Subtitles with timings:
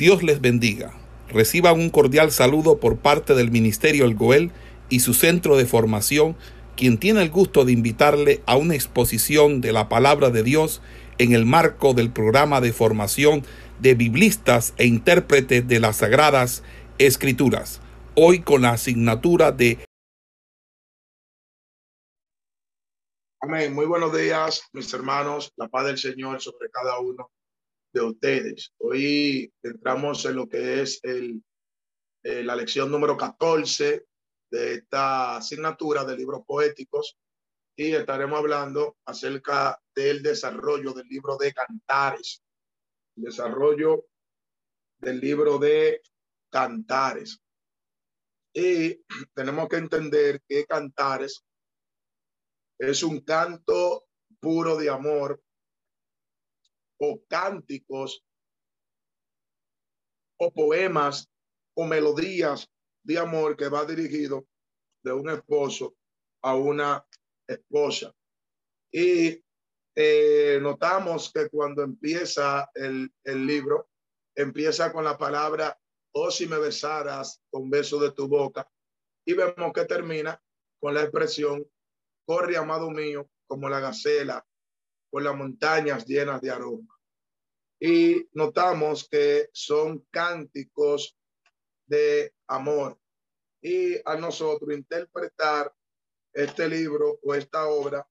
[0.00, 0.94] Dios les bendiga.
[1.28, 4.50] Reciban un cordial saludo por parte del Ministerio El Goel
[4.88, 6.38] y su centro de formación,
[6.74, 10.80] quien tiene el gusto de invitarle a una exposición de la palabra de Dios
[11.18, 13.44] en el marco del programa de formación
[13.78, 16.62] de biblistas e intérpretes de las Sagradas
[16.96, 17.82] Escrituras,
[18.14, 19.84] hoy con la asignatura de
[23.42, 23.74] Amén.
[23.74, 25.52] Muy buenos días, mis hermanos.
[25.56, 27.30] La paz del Señor sobre cada uno
[27.92, 28.72] de ustedes.
[28.78, 31.42] Hoy entramos en lo que es el,
[32.22, 34.06] eh, la lección número 14
[34.50, 37.18] de esta asignatura de libros poéticos
[37.76, 42.42] y estaremos hablando acerca del desarrollo del libro de Cantares.
[43.14, 44.06] Desarrollo
[44.98, 46.02] del libro de
[46.50, 47.40] Cantares.
[48.52, 49.02] Y
[49.34, 51.44] tenemos que entender que Cantares
[52.78, 54.04] es un canto
[54.40, 55.42] puro de amor
[57.00, 58.24] o cánticos
[60.38, 61.28] o poemas
[61.74, 62.70] o melodías
[63.02, 64.46] de amor que va dirigido
[65.02, 65.96] de un esposo
[66.42, 67.06] a una
[67.46, 68.14] esposa.
[68.92, 69.42] Y
[69.94, 73.88] eh, notamos que cuando empieza el, el libro,
[74.34, 75.78] empieza con la palabra,
[76.12, 78.70] oh si me besaras con beso de tu boca,
[79.26, 80.42] y vemos que termina
[80.78, 81.66] con la expresión,
[82.26, 84.44] corre amado mío como la gacela
[85.10, 86.96] por las montañas llenas de aroma.
[87.80, 91.16] Y notamos que son cánticos
[91.86, 92.98] de amor.
[93.62, 95.74] Y a nosotros interpretar
[96.32, 98.06] este libro o esta obra,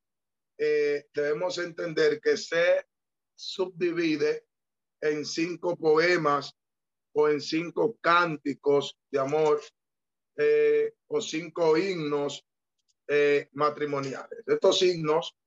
[0.58, 2.86] eh, debemos entender que se
[3.34, 4.46] subdivide
[5.02, 6.54] en cinco poemas
[7.14, 9.62] o en cinco cánticos de amor
[10.36, 12.46] eh, o cinco himnos
[13.08, 14.44] eh, matrimoniales.
[14.46, 15.39] Estos himnos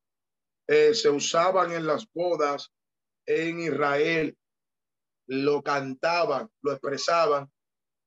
[0.66, 2.72] eh, se usaban en las bodas
[3.26, 4.36] en Israel,
[5.26, 7.50] lo cantaban, lo expresaban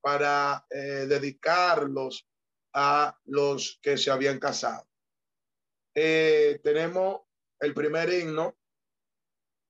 [0.00, 2.26] para eh, dedicarlos
[2.72, 4.86] a los que se habían casado.
[5.94, 7.22] Eh, tenemos
[7.60, 8.56] el primer himno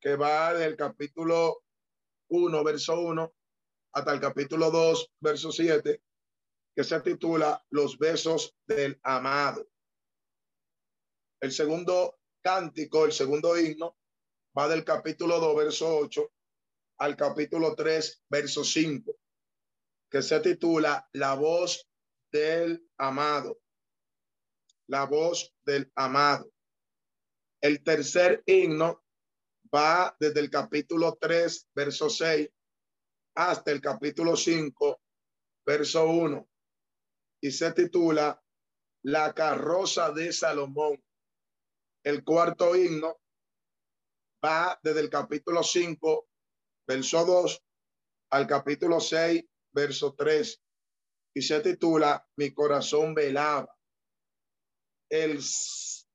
[0.01, 1.63] que va del capítulo
[2.29, 3.35] 1, verso 1,
[3.93, 6.03] hasta el capítulo 2, verso 7,
[6.75, 9.67] que se titula Los besos del amado.
[11.41, 12.16] El segundo
[12.47, 13.97] cántico, el segundo himno,
[14.57, 16.33] va del capítulo 2, verso 8
[16.99, 19.17] al capítulo 3, verso 5,
[20.09, 21.89] que se titula La voz
[22.31, 23.59] del amado.
[24.87, 26.49] La voz del amado.
[27.61, 29.05] El tercer himno
[29.75, 32.49] va desde el capítulo 3, verso 6,
[33.35, 35.01] hasta el capítulo 5,
[35.67, 36.49] verso 1,
[37.41, 38.41] y se titula
[39.03, 41.03] La carroza de Salomón.
[42.07, 43.21] El cuarto himno
[44.45, 46.29] va desde el capítulo 5,
[46.87, 47.65] verso 2,
[48.31, 50.63] al capítulo 6, verso 3,
[51.35, 53.77] y se titula Mi corazón velaba.
[55.11, 55.41] El,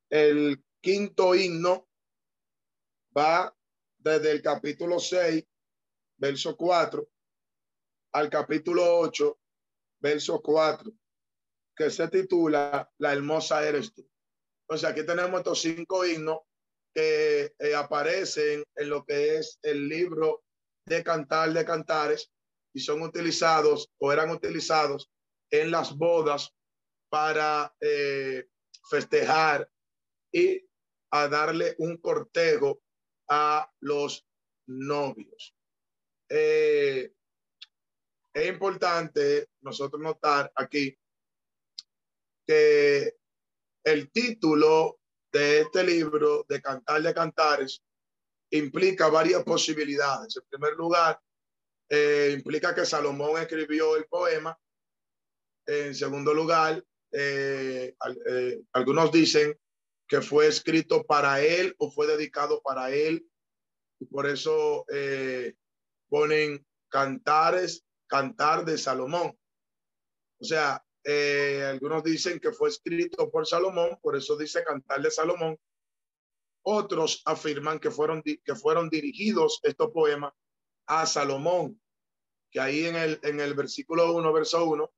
[0.09, 1.89] el quinto himno
[3.17, 3.53] va
[3.97, 5.45] desde el capítulo 6,
[6.15, 7.05] verso 4,
[8.13, 9.39] al capítulo 8,
[9.99, 10.89] verso 4,
[11.75, 14.09] que se titula La hermosa eres tú.
[14.71, 16.39] Entonces aquí tenemos estos cinco himnos
[16.95, 20.45] que eh, aparecen en lo que es el libro
[20.85, 22.31] de Cantar de Cantares
[22.73, 25.11] y son utilizados o eran utilizados
[25.49, 26.55] en las bodas
[27.09, 28.47] para eh,
[28.89, 29.69] festejar
[30.31, 30.65] y
[31.11, 32.81] a darle un cortejo
[33.27, 34.25] a los
[34.67, 35.53] novios.
[36.29, 37.11] Eh,
[38.33, 40.97] es importante nosotros notar aquí
[42.47, 43.20] que
[43.83, 44.99] el título
[45.31, 47.81] de este libro, de Cantar de Cantares,
[48.51, 50.35] implica varias posibilidades.
[50.35, 51.19] En primer lugar,
[51.89, 54.57] eh, implica que Salomón escribió el poema.
[55.65, 57.95] En segundo lugar, eh,
[58.27, 59.57] eh, algunos dicen
[60.07, 63.25] que fue escrito para él o fue dedicado para él.
[63.99, 64.85] Y por eso
[66.09, 69.37] ponen cantares, cantar de Salomón.
[70.39, 75.11] O sea, eh, algunos dicen que fue escrito por Salomón, por eso dice Cantar de
[75.11, 75.57] Salomón.
[76.63, 80.33] Otros afirman que fueron, que fueron dirigidos estos poemas
[80.85, 81.81] a Salomón,
[82.51, 84.91] que ahí en el, en el versículo 1, verso 1,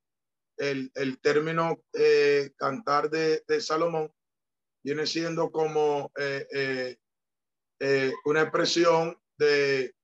[0.57, 4.13] el, el término eh, cantar de, Salomón
[4.83, 6.97] viene siendo como eh,
[8.25, 9.95] una expresión de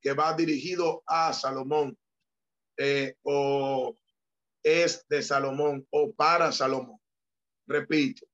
[0.00, 1.98] que va dirigido a Salomón
[3.22, 3.98] o
[4.66, 6.98] es de Salomón o para Salomón.
[7.68, 8.26] Repito,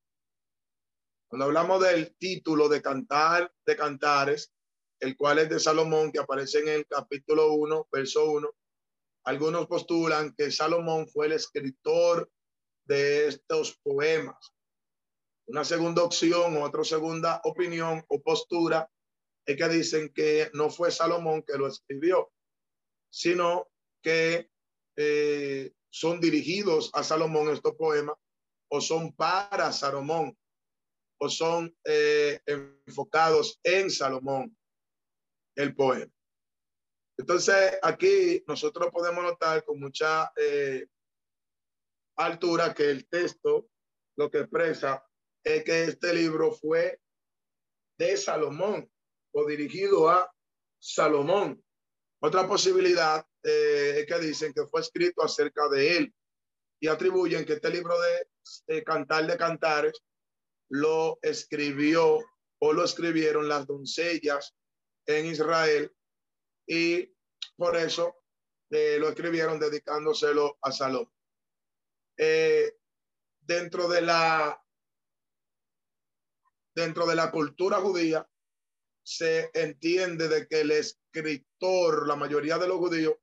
[1.28, 4.50] cuando hablamos del título de cantar de cantares,
[4.98, 8.48] el cual es de Salomón, que aparece en el capítulo 1, verso 1,
[9.24, 12.30] algunos postulan que Salomón fue el escritor
[12.86, 14.54] de estos poemas.
[15.48, 18.90] Una segunda opción, otra segunda opinión o postura
[19.44, 22.32] es que dicen que no fue Salomón que lo escribió,
[23.10, 23.68] sino
[24.02, 24.50] que
[24.96, 28.16] eh, son dirigidos a Salomón estos poemas
[28.68, 30.36] o son para Salomón
[31.20, 34.56] o son eh, enfocados en Salomón
[35.54, 36.10] el poema.
[37.18, 40.86] Entonces, aquí nosotros podemos notar con mucha eh,
[42.16, 43.68] altura que el texto
[44.16, 45.06] lo que expresa
[45.44, 47.00] es que este libro fue
[47.98, 48.90] de Salomón
[49.34, 50.32] o dirigido a
[50.80, 51.62] Salomón.
[52.22, 56.14] Otra posibilidad eh, que dicen que fue escrito acerca de él
[56.80, 57.94] y atribuyen que este libro
[58.66, 60.02] de Cantar de Cantares
[60.68, 62.18] lo escribió
[62.60, 64.54] o lo escribieron las doncellas
[65.06, 65.92] en Israel
[66.66, 67.12] y
[67.56, 68.16] por eso
[68.70, 71.12] eh, lo escribieron dedicándoselo a Salomón.
[72.16, 72.76] Eh,
[73.40, 74.58] dentro de la
[76.74, 78.26] dentro de la cultura judía
[79.02, 83.16] se entiende de que el escritor, la mayoría de los judíos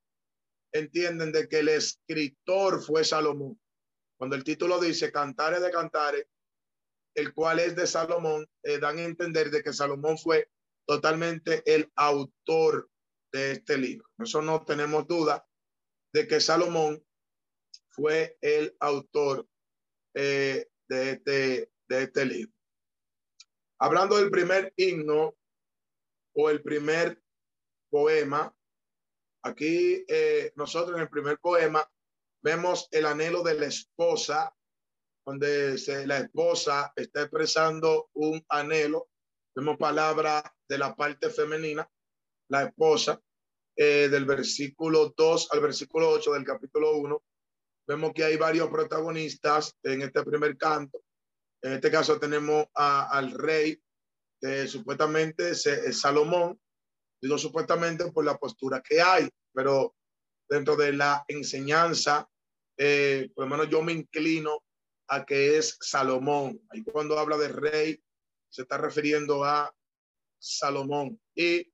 [0.71, 3.60] entienden de que el escritor fue Salomón.
[4.18, 6.25] Cuando el título dice Cantares de Cantares,
[7.16, 10.50] el cual es de Salomón, eh, dan a entender de que Salomón fue
[10.86, 12.89] totalmente el autor
[13.31, 14.07] de este libro.
[14.18, 15.45] Eso no tenemos duda
[16.13, 17.04] de que Salomón
[17.89, 19.48] fue el autor
[20.16, 22.54] eh, de, este, de este libro.
[23.80, 25.36] Hablando del primer himno
[26.36, 27.21] o el primer
[27.89, 28.56] poema,
[29.44, 31.88] aquí eh, nosotros en el primer poema
[32.41, 34.53] vemos el anhelo de la esposa,
[35.25, 39.09] donde la esposa está expresando un anhelo.
[39.56, 41.89] Vemos palabra de la parte femenina
[42.50, 43.21] la esposa,
[43.75, 47.24] eh, del versículo 2 al versículo 8 del capítulo 1,
[47.88, 51.01] vemos que hay varios protagonistas en este primer canto.
[51.62, 53.81] En este caso tenemos al rey,
[54.42, 55.63] que supuestamente es,
[56.00, 56.59] Salomón,
[57.21, 59.95] digo supuestamente por la postura que hay, pero
[60.48, 62.27] dentro de la enseñanza,
[62.77, 64.63] eh, por lo menos yo me inclino
[65.07, 66.62] a que es Salomón.
[66.69, 68.04] Ahí cuando habla de rey,
[68.50, 69.74] se está refiriendo a
[70.39, 71.19] Salomón.
[71.36, 71.71] Y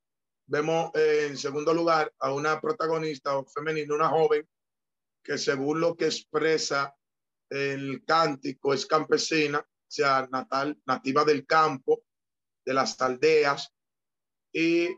[0.47, 4.47] Vemos eh, en segundo lugar a una protagonista femenina, una joven,
[5.23, 6.95] que según lo que expresa
[7.49, 12.03] el cántico es campesina, o sea, natal, nativa del campo,
[12.63, 13.73] de las aldeas.
[14.53, 14.89] Y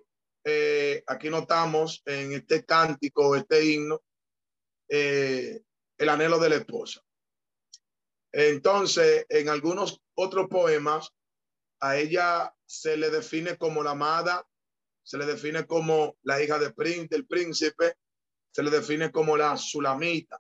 [0.50, 4.02] eh, aquí notamos en este cántico, este himno,
[4.88, 5.62] eh,
[5.98, 7.02] el anhelo de la esposa.
[8.32, 11.10] Entonces, en algunos otros poemas,
[11.82, 14.48] a ella se le define como la amada
[15.08, 16.74] se le define como la hija de
[17.10, 17.96] del príncipe,
[18.52, 20.38] se le define como la sulamita.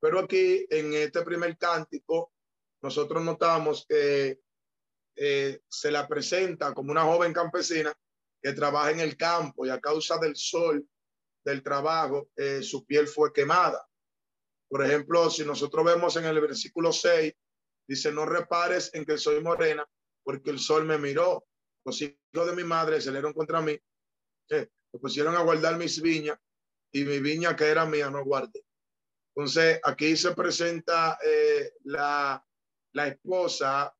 [0.00, 2.32] Pero aquí en este primer cántico,
[2.80, 4.40] nosotros notamos que
[5.14, 7.94] eh, se la presenta como una joven campesina
[8.42, 10.86] que trabaja en el campo y a causa del sol
[11.44, 13.88] del trabajo, eh, su piel fue quemada.
[14.68, 17.32] Por ejemplo, si nosotros vemos en el versículo 6,
[17.88, 19.88] dice, no repares en que soy morena,
[20.24, 21.46] porque el sol me miró
[21.86, 23.78] los hijos de mi madre salieron contra mí,
[24.50, 24.68] eh,
[25.00, 26.36] pusieron a guardar mis viñas
[26.92, 28.64] y mi viña que era mía no guardé.
[29.34, 32.44] Entonces, aquí se presenta eh, la,
[32.92, 33.94] la esposa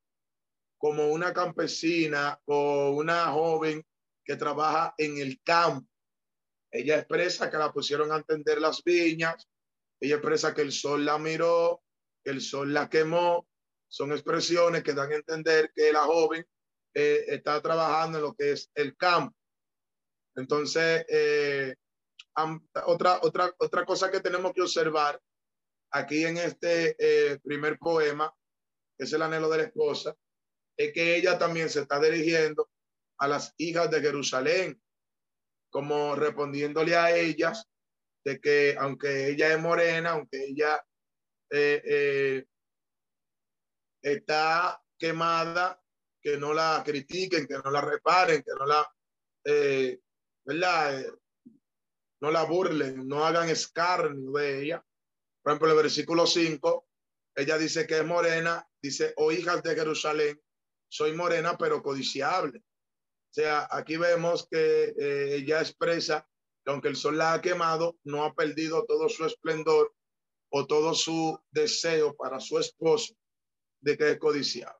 [0.78, 3.86] como una campesina o una joven
[4.26, 5.88] que trabaja en el campo.
[6.70, 9.48] Ella expresa que la pusieron a entender las viñas,
[10.00, 11.82] ella expresa que el sol la miró,
[12.22, 13.48] que el sol la quemó.
[13.88, 16.44] Son expresiones que dan a entender que la joven
[16.92, 19.34] eh, está trabajando en lo que es el campo.
[20.34, 21.76] Entonces, eh,
[22.86, 25.18] otra, otra, otra cosa que tenemos que observar
[25.92, 28.30] aquí en este eh, primer poema,
[28.98, 30.14] que es el anhelo de la esposa,
[30.76, 32.68] es que ella también se está dirigiendo
[33.18, 34.82] a las hijas de Jerusalén,
[35.70, 37.66] como respondiéndole a ellas
[38.24, 40.84] de que aunque ella es morena, aunque ella
[44.02, 45.80] está quemada
[46.26, 48.84] que no la critiquen, que no la reparen, que no la,
[49.44, 50.00] eh,
[50.44, 51.00] ¿verdad?
[51.00, 51.12] Eh,
[52.20, 54.84] no la burlen, no hagan escarnio de ella.
[55.40, 56.88] Por ejemplo, el versículo 5,
[57.36, 60.42] ella dice que es morena, dice, oh hijas de Jerusalén,
[60.88, 62.64] soy morena pero codiciable.
[63.36, 66.26] Sea, aquí vemos que eh, ella expresa
[66.64, 69.94] que aunque el sol la ha quemado, no ha perdido todo su esplendor
[70.50, 73.14] o todo su deseo para su esposo
[73.82, 74.78] de que es codiciable.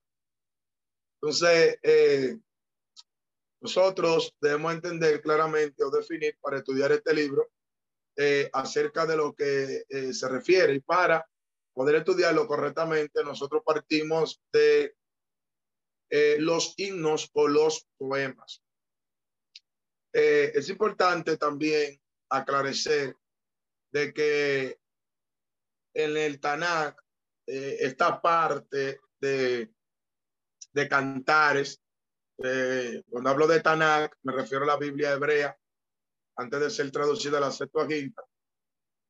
[1.20, 2.38] Entonces, eh,
[3.60, 7.50] nosotros debemos entender claramente o definir para estudiar este libro
[8.16, 10.72] eh, acerca de lo que eh, se refiere.
[10.72, 11.28] Y para
[11.74, 14.94] poder estudiarlo correctamente, nosotros partimos de
[16.10, 18.62] eh, los himnos o los poemas.
[20.12, 23.14] es importante también aclarecer
[23.92, 24.78] de que
[25.94, 26.98] en el Tanakh,
[27.46, 29.70] esta parte de,
[30.72, 31.82] de cantares,
[33.10, 35.58] cuando hablo de Tanakh, me refiero a la Biblia hebrea,
[36.36, 38.22] antes de ser traducida a la Septuaginta.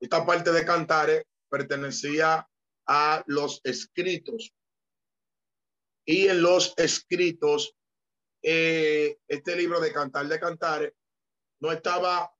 [0.00, 2.48] Esta parte de Cantares pertenecía
[2.86, 4.52] a los escritos.
[6.06, 7.76] Y en los escritos,
[8.42, 10.92] eh, este libro de Cantar de Cantares
[11.60, 12.32] no estaba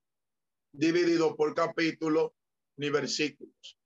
[0.72, 2.30] dividido por capítulos
[2.76, 3.78] ni versículos.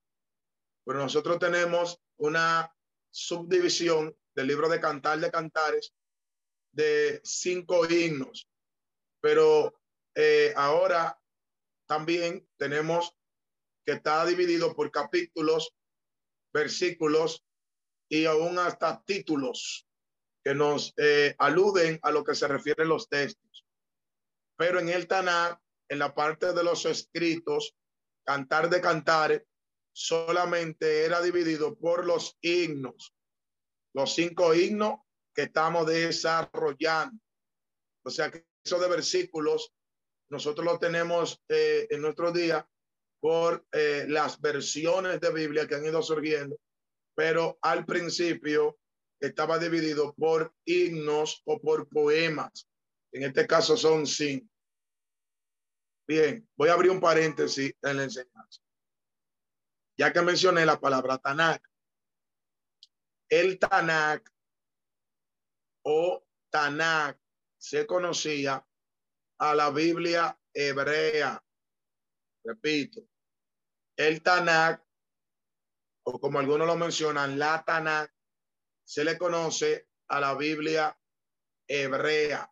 [0.84, 2.76] Pero nosotros tenemos una
[3.10, 5.94] subdivisión del libro de Cantar de Cantares
[6.72, 8.49] de cinco himnos.
[9.22, 9.80] Pero
[10.14, 11.18] eh, ahora
[11.87, 13.16] también tenemos
[13.87, 15.75] que está dividido por capítulos,
[16.52, 17.46] versículos
[18.11, 19.87] y aún hasta títulos
[20.45, 23.64] que nos eh, aluden a lo que se refieren los textos.
[24.57, 27.75] Pero en el Tanakh, en la parte de los escritos,
[28.26, 29.45] cantar de cantar,
[29.93, 33.14] solamente era dividido por los himnos,
[33.95, 35.00] los cinco himnos
[35.35, 37.19] que estamos desarrollando.
[38.05, 39.73] O sea que eso de versículos
[40.31, 42.69] nosotros lo tenemos eh, en nuestro día
[43.21, 46.57] por eh, las versiones de Biblia que han ido surgiendo,
[47.21, 48.79] pero al principio
[49.21, 52.67] estaba dividido por himnos o por poemas.
[53.12, 54.50] En este caso son cinco.
[56.09, 58.62] Bien, voy a abrir un paréntesis en la enseñanza.
[59.99, 61.62] Ya que mencioné la palabra Tanakh.
[63.29, 64.27] El Tanakh
[65.85, 67.21] o Tanakh
[67.59, 68.67] se conocía
[69.41, 71.45] a la Biblia hebrea.
[72.43, 73.03] Repito,
[73.95, 74.83] el Tanakh,
[76.19, 78.11] como algunos lo mencionan, la Tanakh,
[78.85, 80.99] se le conoce a la Biblia
[81.69, 82.50] hebrea.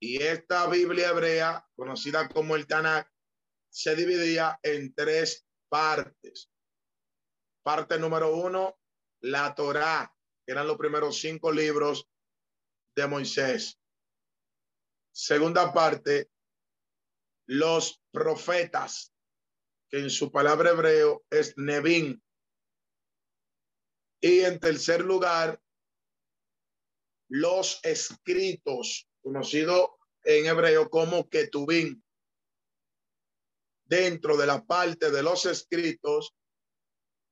[0.00, 3.08] Y esta Biblia hebrea, conocida como el Tanakh,
[3.70, 6.50] se dividía en tres partes.
[7.62, 8.78] Parte número uno,
[9.20, 12.08] la Torá, que eran los primeros cinco libros
[12.94, 13.80] de Moisés.
[15.12, 16.30] Segunda parte,
[17.46, 19.14] los profetas,
[19.88, 22.23] que en su palabra hebreo es Nevin.
[24.24, 25.60] Y en tercer lugar,
[27.28, 32.02] los escritos, conocido en hebreo como Ketubín.
[33.84, 36.34] Dentro de la parte de los escritos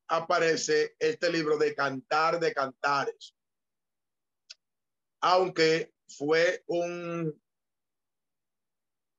[0.09, 3.35] aparece este libro de Cantar de Cantares.
[5.23, 7.43] Aunque fue un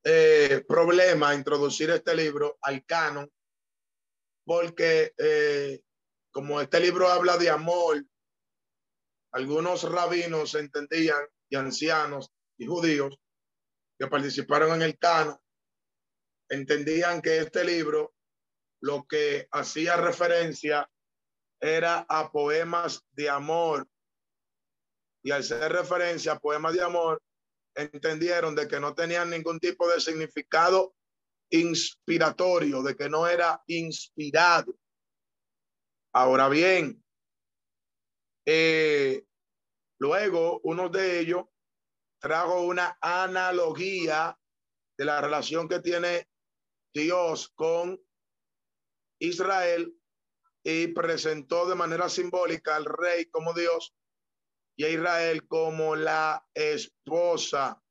[0.04, 3.28] eh, problema introducir este libro al canon,
[4.44, 5.83] porque eh,
[6.34, 8.04] como este libro habla de amor,
[9.32, 13.16] algunos rabinos entendían y ancianos y judíos
[13.96, 15.38] que participaron en el canon,
[16.48, 18.14] entendían que este libro
[18.80, 20.90] lo que hacía referencia
[21.60, 23.86] era a poemas de amor.
[25.22, 27.22] Y al ser referencia a poemas de amor,
[27.76, 30.96] entendieron de que no tenían ningún tipo de significado
[31.50, 34.76] inspiratorio, de que no era inspirado.
[36.16, 37.04] Ahora bien,
[38.46, 39.26] eh,
[39.98, 41.46] luego uno de ellos
[42.20, 44.38] trajo una analogía
[44.96, 46.28] de la relación que tiene
[46.94, 48.00] Dios con
[49.20, 49.92] Israel
[50.62, 53.92] y presentó de manera simbólica al rey como Dios
[54.76, 57.82] y a Israel como la esposa,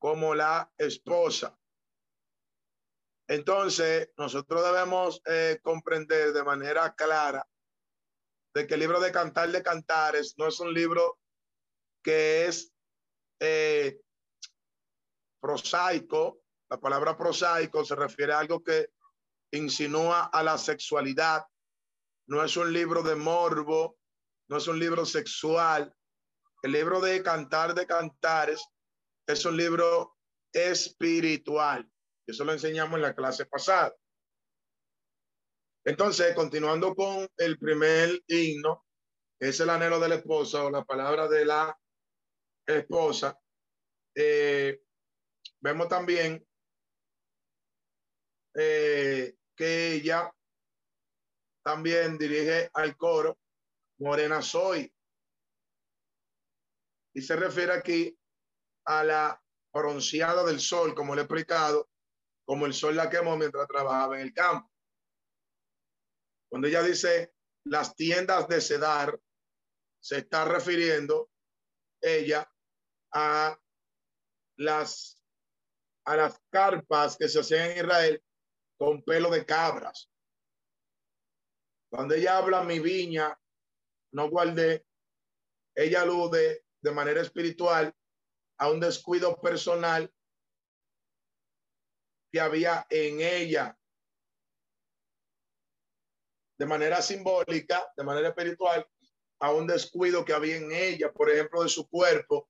[0.00, 1.54] como la esposa.
[3.28, 7.46] Entonces, nosotros debemos eh, comprender de manera clara
[8.54, 11.18] de que el libro de Cantar de Cantares no es un libro
[12.02, 12.72] que es
[13.38, 14.00] eh,
[15.40, 16.40] prosaico.
[16.70, 18.88] La palabra prosaico se refiere a algo que
[19.52, 21.44] insinúa a la sexualidad.
[22.28, 23.98] No es un libro de morbo,
[24.48, 25.94] no es un libro sexual.
[26.62, 28.66] El libro de Cantar de Cantares
[29.26, 30.16] es un libro
[30.50, 31.86] espiritual.
[32.28, 33.96] Eso lo enseñamos en la clase pasada.
[35.82, 38.84] Entonces, continuando con el primer himno,
[39.40, 41.74] que es el anhelo de la esposa o la palabra de la
[42.66, 43.34] esposa,
[44.14, 44.78] eh,
[45.60, 46.46] vemos también
[48.54, 50.30] eh, que ella
[51.64, 53.38] también dirige al coro
[54.00, 54.92] morena soy.
[57.14, 58.18] Y se refiere aquí
[58.84, 59.42] a la
[59.72, 61.87] bronceada del sol, como le he explicado,
[62.48, 64.72] como el sol la quemó mientras trabajaba en el campo.
[66.50, 69.20] Cuando ella dice las tiendas de Cedar,
[70.00, 71.30] se está refiriendo
[72.00, 72.50] ella
[73.12, 73.54] a
[74.56, 75.22] las,
[76.06, 78.24] a las carpas que se hacían en Israel
[78.78, 80.10] con pelo de cabras.
[81.90, 83.38] Cuando ella habla mi viña,
[84.12, 84.86] no guardé,
[85.74, 87.94] ella alude de manera espiritual
[88.56, 90.10] a un descuido personal
[92.30, 93.76] que había en ella.
[96.58, 98.86] De manera simbólica, de manera espiritual,
[99.40, 102.48] a un descuido que había en ella, por ejemplo, de su cuerpo,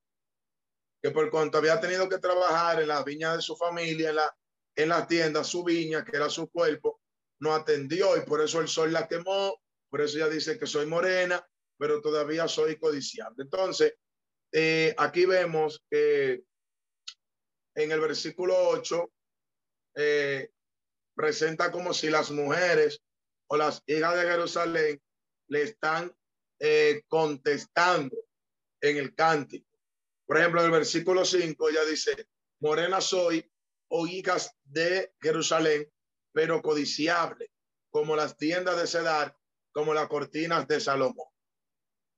[1.02, 4.36] que por cuanto había tenido que trabajar en las viñas de su familia, en la,
[4.74, 7.00] en la tienda, su viña, que era su cuerpo,
[7.40, 10.86] no atendió y por eso el sol la quemó, por eso ella dice que soy
[10.86, 11.46] morena,
[11.78, 13.42] pero todavía soy codiciante.
[13.42, 13.94] Entonces,
[14.50, 16.42] eh, aquí vemos que
[17.74, 19.12] en el versículo 8
[20.00, 20.52] eh,
[21.12, 23.02] presenta como si las mujeres
[23.48, 25.02] o las hijas de Jerusalén
[25.48, 26.16] le están
[26.60, 28.16] eh, contestando
[28.80, 29.68] en el cántico.
[30.24, 32.28] Por ejemplo, en el versículo 5 ella dice,
[32.60, 33.44] morena soy,
[33.88, 35.90] o hijas de Jerusalén,
[36.32, 37.50] pero codiciable,
[37.90, 39.36] como las tiendas de Cedar,
[39.72, 41.26] como las cortinas de Salomón.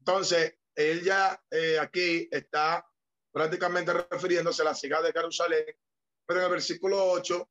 [0.00, 2.86] Entonces, ella eh, aquí está
[3.32, 5.64] prácticamente refiriéndose a las hijas de Jerusalén,
[6.26, 7.48] pero en el versículo 8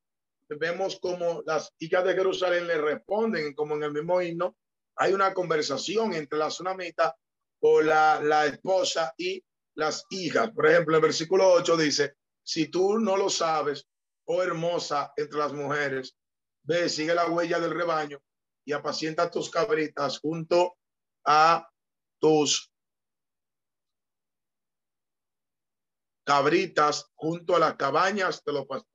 [0.57, 4.57] vemos como las hijas de Jerusalén le responden, como en el mismo himno,
[4.95, 7.15] hay una conversación entre la tsunamita
[7.61, 9.43] o la, la esposa y
[9.75, 10.51] las hijas.
[10.51, 13.87] Por ejemplo, el versículo 8 dice, si tú no lo sabes,
[14.25, 16.15] oh hermosa entre las mujeres,
[16.63, 18.21] ve, sigue la huella del rebaño
[18.65, 20.77] y apacienta tus cabritas junto
[21.25, 21.67] a
[22.19, 22.71] tus
[26.23, 28.88] cabritas junto a las cabañas de los pastores.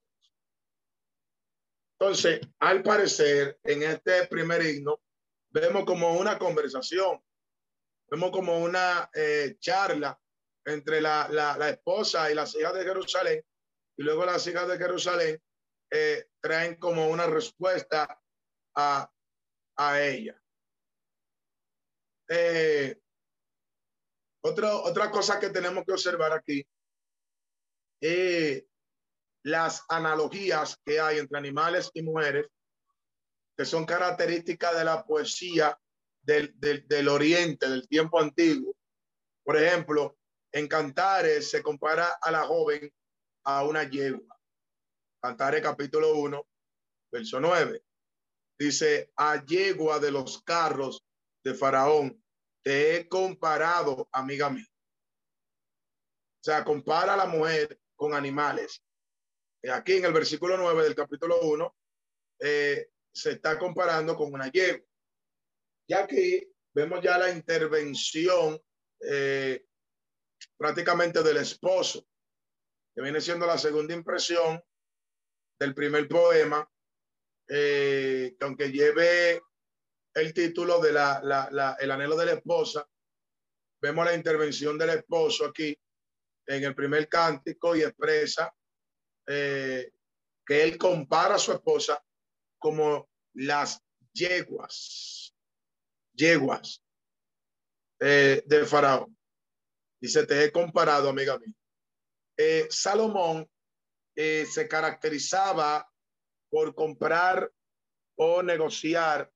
[1.99, 5.01] Entonces, al parecer, en este primer himno,
[5.51, 7.23] vemos como una conversación,
[8.11, 10.19] vemos como una eh, charla
[10.65, 13.45] entre la, la, esposa y las hijas de Jerusalén,
[13.97, 15.43] y luego las hijas de Jerusalén
[15.91, 18.21] eh, traen como una respuesta
[18.75, 19.13] a,
[19.77, 20.41] a ella.
[22.29, 22.99] Eh,
[24.43, 26.67] otra cosa que tenemos que observar aquí
[28.01, 28.65] es
[29.45, 32.49] las analogías que hay entre animales y mujeres
[33.57, 35.79] que son características de la poesía
[36.23, 38.75] del, del, oriente, del tiempo antiguo.
[39.45, 40.17] Por ejemplo,
[40.51, 42.91] en Cantares se compara a la joven
[43.45, 44.37] a una yegua.
[45.23, 46.47] Cantares capítulo 1,
[47.13, 47.83] verso 9.
[48.59, 51.05] Dice, a yegua de los carros
[51.45, 52.23] de Faraón,
[52.63, 54.67] te he comparado, amiga mía.
[56.41, 58.83] O sea, compara a la mujer con animales.
[59.73, 61.77] Aquí en el versículo 9 del capítulo 1,
[62.41, 64.85] eh, se está comparando con una yegua.
[65.89, 68.61] Ya que vemos ya la intervención
[69.01, 69.65] eh,
[70.57, 72.07] prácticamente del esposo,
[72.95, 74.63] que viene siendo la segunda impresión
[75.59, 76.69] del primer poema,
[77.49, 79.43] eh, que aunque lleve
[80.15, 82.87] el título de la, la, el anhelo de la esposa,
[83.81, 85.77] vemos la intervención del esposo aquí
[86.47, 88.55] en el primer cántico y expresa
[89.27, 89.93] eh,
[90.47, 92.05] que él compara a su esposa
[92.59, 93.83] como las
[94.13, 95.35] yeguas,
[96.13, 96.83] yeguas
[98.01, 99.17] eh, de Faraón.
[100.01, 101.55] Dice, te he comparado, amiga mía.
[102.37, 103.49] Eh, Salomón
[104.17, 105.91] eh, se caracterizaba
[106.51, 107.51] por comprar
[108.17, 109.33] o negociar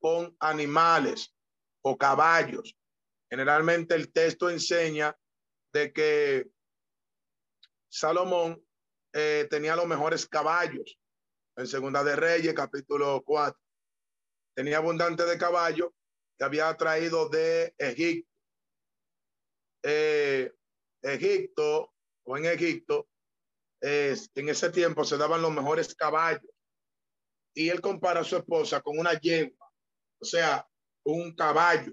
[0.00, 1.34] con animales
[1.82, 2.76] o caballos.
[3.30, 5.16] Generalmente el texto enseña
[5.72, 6.50] de que
[7.88, 8.64] Salomón
[9.12, 10.98] tenía los mejores caballos
[11.56, 13.58] en Segunda de Reyes, capítulo 4.
[14.54, 15.94] Tenía abundante de caballo
[16.38, 18.30] que había traído de Egipto.
[19.82, 20.52] Eh,
[21.02, 21.94] Egipto
[22.24, 23.08] o en Egipto,
[23.80, 26.50] en ese tiempo se daban los mejores caballos.
[27.54, 29.70] Y él compara a su esposa con una yegua,
[30.20, 30.66] o sea,
[31.04, 31.92] un caballo,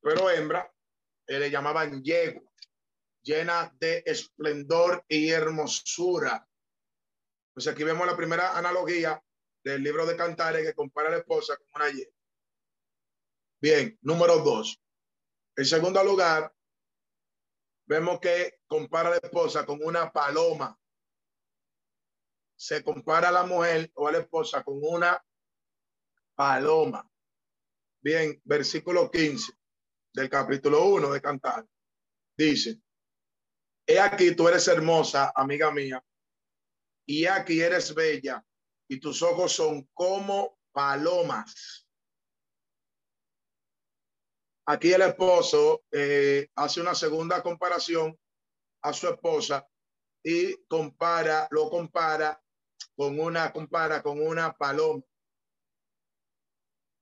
[0.00, 0.70] pero hembra,
[1.26, 2.42] eh, le llamaban yegua,
[3.22, 6.46] llena de esplendor y hermosura.
[7.54, 9.22] Pues aquí vemos la primera analogía
[9.62, 12.14] del libro de Cantares que compara la esposa con una yegua.
[13.60, 14.80] Bien, número dos.
[15.56, 16.52] En segundo lugar,
[17.86, 20.78] vemos que compara a la esposa con una paloma.
[22.56, 25.22] Se compara la mujer o la esposa con una
[26.34, 27.08] paloma.
[28.00, 29.52] Bien, versículo 15
[30.14, 31.66] del capítulo 1 de Cantar.
[32.36, 32.80] Dice,
[33.86, 36.02] he aquí tú eres hermosa, amiga mía,
[37.06, 38.44] y aquí eres bella,
[38.88, 41.86] y tus ojos son como palomas.
[44.66, 48.16] Aquí el esposo eh, hace una segunda comparación
[48.82, 49.66] a su esposa
[50.22, 52.40] y compara, lo compara
[52.96, 55.02] con una, compara con una paloma.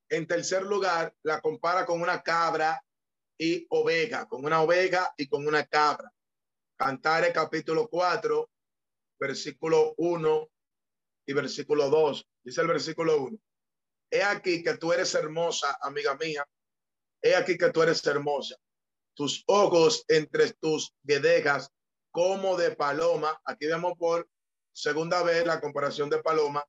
[0.09, 2.83] En tercer lugar, la compara con una cabra
[3.39, 6.13] y oveja, con una oveja y con una cabra.
[6.81, 8.51] Cantares capítulo 4,
[9.19, 10.51] versículo 1
[11.27, 12.27] y versículo 2.
[12.43, 13.39] Dice el versículo 1.
[14.11, 16.43] He aquí que tú eres hermosa, amiga mía.
[17.21, 18.57] He aquí que tú eres hermosa.
[19.13, 21.71] Tus ojos entre tus guedejas
[22.11, 23.39] como de paloma.
[23.45, 24.27] Aquí vemos por
[24.73, 26.65] segunda vez la comparación de paloma.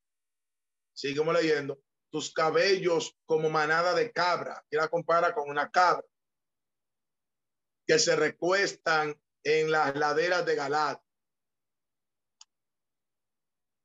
[0.91, 1.81] Seguimos leyendo.
[2.09, 4.57] Tus cabellos como manada de cabra.
[4.57, 6.03] Aquí la compara con una cabra
[7.87, 10.99] que se recuestan en las laderas de Galad.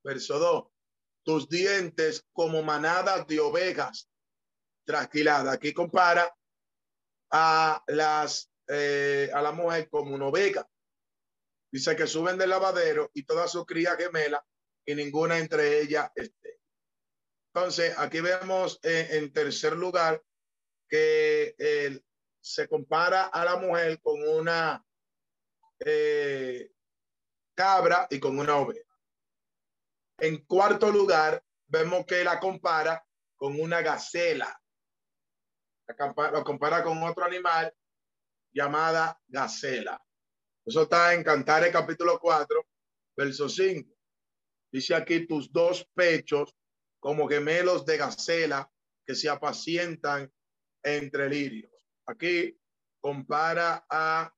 [0.04, 0.64] Verso 2.
[1.24, 4.08] Tus dientes como manadas de ovejas
[4.84, 5.54] trasquiladas.
[5.54, 6.32] Aquí compara
[7.30, 10.68] a las eh, a la mujer como una oveja.
[11.70, 14.44] Dice que suben del lavadero y toda su cría gemela
[14.84, 16.60] y ninguna entre ellas esté.
[17.52, 20.22] Entonces, aquí vemos eh, en tercer lugar
[20.88, 21.56] que
[22.40, 24.85] se compara a la mujer con una
[25.78, 26.70] eh,
[27.54, 28.82] cabra y con una oveja.
[30.18, 33.04] En cuarto lugar, vemos que la compara
[33.36, 34.60] con una gacela.
[35.86, 37.72] La compara con otro animal
[38.52, 40.02] llamada gacela.
[40.64, 42.66] Eso está en Cantares capítulo 4,
[43.16, 43.94] verso 5.
[44.72, 46.56] Dice aquí tus dos pechos
[46.98, 48.68] como gemelos de gacela
[49.06, 50.32] que se apacientan
[50.82, 51.72] entre lirios.
[52.06, 52.58] Aquí
[53.00, 54.32] compara a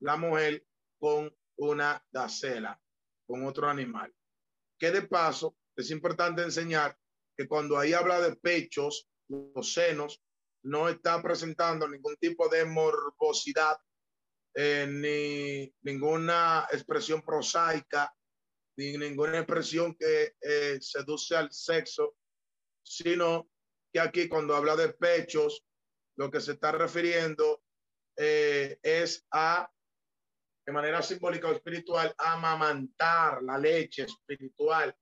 [0.00, 0.66] la mujer
[0.98, 2.80] con una gacela,
[3.26, 4.12] con otro animal.
[4.78, 6.96] Que de paso es importante enseñar
[7.36, 10.20] que cuando ahí habla de pechos, los senos,
[10.64, 13.76] no está presentando ningún tipo de morbosidad,
[14.54, 18.12] eh, ni ninguna expresión prosaica,
[18.76, 22.16] ni ninguna expresión que eh, seduce al sexo,
[22.82, 23.48] sino
[23.92, 25.64] que aquí cuando habla de pechos,
[26.16, 27.62] lo que se está refiriendo
[28.16, 29.70] eh, es a,
[30.68, 34.94] de manera simbólica o espiritual, amamantar la leche espiritual.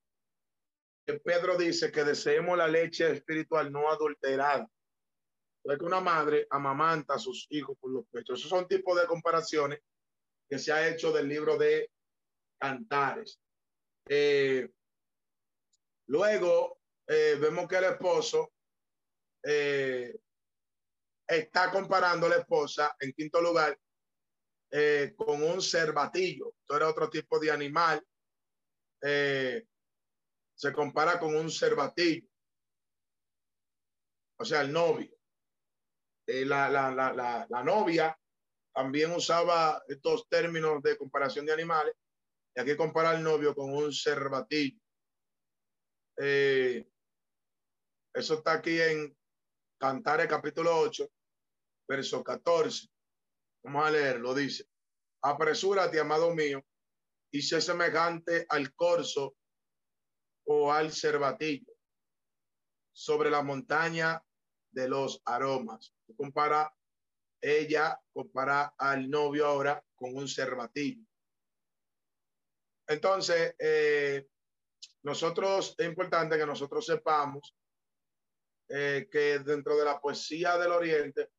[1.24, 4.70] Pedro dice que deseemos la leche espiritual no adulterada.
[5.64, 8.38] Es que una madre amamanta a sus hijos por los pechos.
[8.38, 9.81] Esos son tipos de comparaciones
[10.48, 11.90] que se ha hecho del libro de
[12.61, 13.40] Cantares.
[14.09, 14.70] Eh,
[16.07, 18.52] luego eh, vemos que el esposo
[21.26, 23.76] está comparando la esposa, en quinto lugar,
[24.70, 26.55] eh, con un cervatillo.
[26.61, 28.05] Esto era otro tipo de animal.
[29.02, 29.66] Eh,
[30.55, 32.29] se compara con un cervatillo.
[34.38, 35.16] O sea, el novio.
[36.26, 38.18] Eh, la, la, la, la, novia
[38.74, 41.94] también usaba estos términos de comparación de animales.
[42.55, 44.81] Y aquí compara el novio con un cervatillo.
[46.16, 46.85] eso
[48.12, 49.16] está aquí en
[49.79, 51.07] Cantares capítulo 8,
[51.87, 52.88] verso 14.
[53.66, 54.64] Vamos a leerlo, dice,
[55.22, 56.64] apresúrate, amado mío,
[57.33, 59.35] y sé semejante al corzo
[60.44, 61.74] o al cervatillo
[62.92, 64.22] sobre la montaña
[64.70, 65.92] de los aromas.
[66.16, 66.72] Compara
[67.40, 71.05] ella, compara al novio ahora con un cervatillo.
[72.87, 74.29] Entonces, eh,
[75.02, 77.52] nosotros, es importante que nosotros sepamos
[78.68, 81.31] eh, que dentro de la poesía del Oriente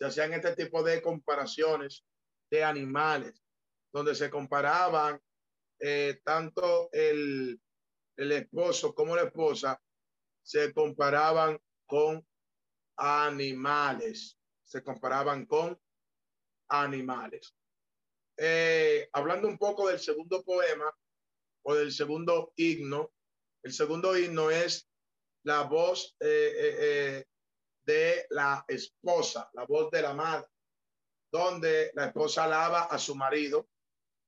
[0.00, 2.06] se hacían este tipo de comparaciones
[2.50, 3.44] de animales,
[3.92, 5.20] donde se comparaban
[5.78, 7.60] eh, tanto el,
[8.16, 9.78] el esposo como la esposa,
[10.42, 12.26] se comparaban con
[12.96, 15.78] animales, se comparaban con
[16.70, 17.54] animales.
[18.38, 20.90] Eh, hablando un poco del segundo poema
[21.62, 23.12] o del segundo himno,
[23.62, 24.88] el segundo himno es
[25.44, 27.26] la voz eh,
[27.90, 30.46] de la esposa, la voz de la madre,
[31.32, 33.68] donde la esposa alaba a su marido.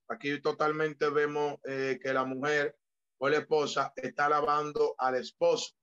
[0.08, 2.76] Aquí totalmente vemos eh, que la mujer
[3.18, 5.74] o la esposa está alabando al esposo.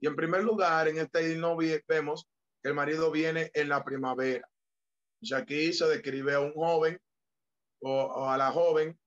[0.00, 2.28] Y en primer lugar, en este himno vemos
[2.62, 4.48] que el marido viene en la primavera.
[5.20, 7.00] Y aquí se describe a un joven
[7.82, 8.98] o, a la joven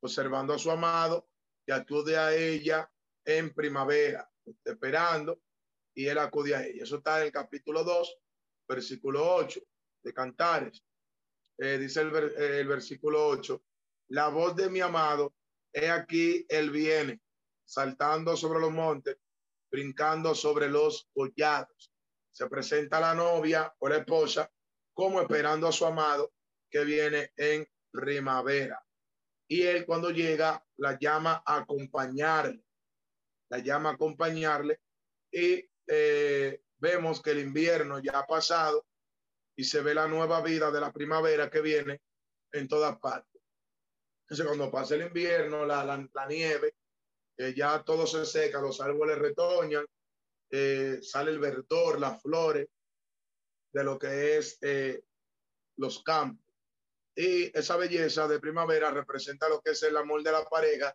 [0.00, 1.28] observando a su amado
[1.66, 2.88] que acude a ella
[3.24, 4.30] en primavera,
[4.64, 5.40] esperando
[5.98, 6.84] y él acude a ella.
[6.84, 8.18] Eso está en el capítulo 2,
[8.68, 9.60] versículo 8
[10.04, 10.80] de Cantares.
[11.58, 13.60] Eh, dice el, el, versículo 8,
[14.10, 15.34] la voz de mi amado,
[15.72, 17.20] he aquí, él viene,
[17.64, 19.16] saltando sobre los montes,
[19.72, 21.92] brincando sobre los collados.
[22.30, 24.48] Se presenta la novia o la esposa
[24.94, 26.32] como esperando a su amado
[26.70, 28.80] que viene en primavera.
[29.48, 32.62] Y él cuando llega la llama a acompañarle,
[33.50, 34.80] la llama a acompañarle
[35.32, 38.86] y eh, vemos que el invierno ya ha pasado
[39.56, 42.02] y se ve la nueva vida de la primavera que viene
[42.52, 43.40] en todas partes.
[44.22, 46.74] Entonces cuando pasa el invierno, la, la, nieve,
[47.38, 49.86] eh, ya todo se seca, los árboles retoñan,
[50.50, 52.68] eh, sale el verdor, las flores
[53.72, 54.58] de lo que es
[55.76, 56.54] los campos.
[57.16, 60.94] Y esa belleza de primavera representa lo que es el amor de la pareja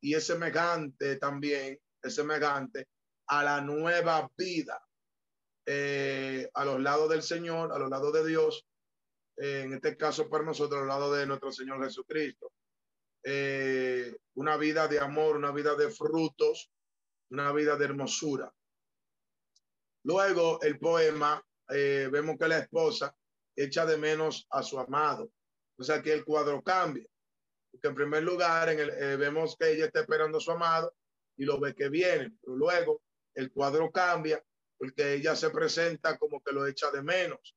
[0.00, 2.88] y es semejante también, es semejante
[3.28, 4.82] a la nueva vida
[5.64, 8.66] eh, a los lados del Señor, a los lados de Dios,
[9.36, 12.52] eh, en este caso para nosotros, a los lados de nuestro Señor Jesucristo.
[13.24, 16.70] Eh, una vida de amor, una vida de frutos,
[17.30, 18.52] una vida de hermosura.
[20.04, 23.16] Luego el poema, vemos que la esposa
[23.56, 25.32] echa de menos a su amado
[25.78, 27.06] o sea que el cuadro cambia.
[27.70, 30.94] Porque en primer lugar en el, vemos que ella está esperando a su amado
[31.36, 33.02] y lo ve que viene, pero luego
[33.36, 34.42] el cuadro cambia
[34.76, 37.56] porque ella se presenta como que lo echa de menos.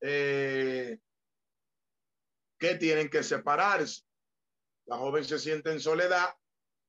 [0.00, 0.98] Eh,
[2.58, 4.02] que tienen que separarse.
[4.86, 6.34] La joven se siente en soledad,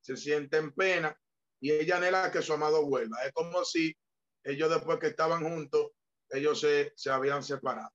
[0.00, 1.18] se siente en pena
[1.60, 3.22] y ella anhela que su amado vuelva.
[3.24, 3.94] Es como si
[4.44, 5.90] ellos después que estaban juntos,
[6.30, 7.90] ellos se, se habían separado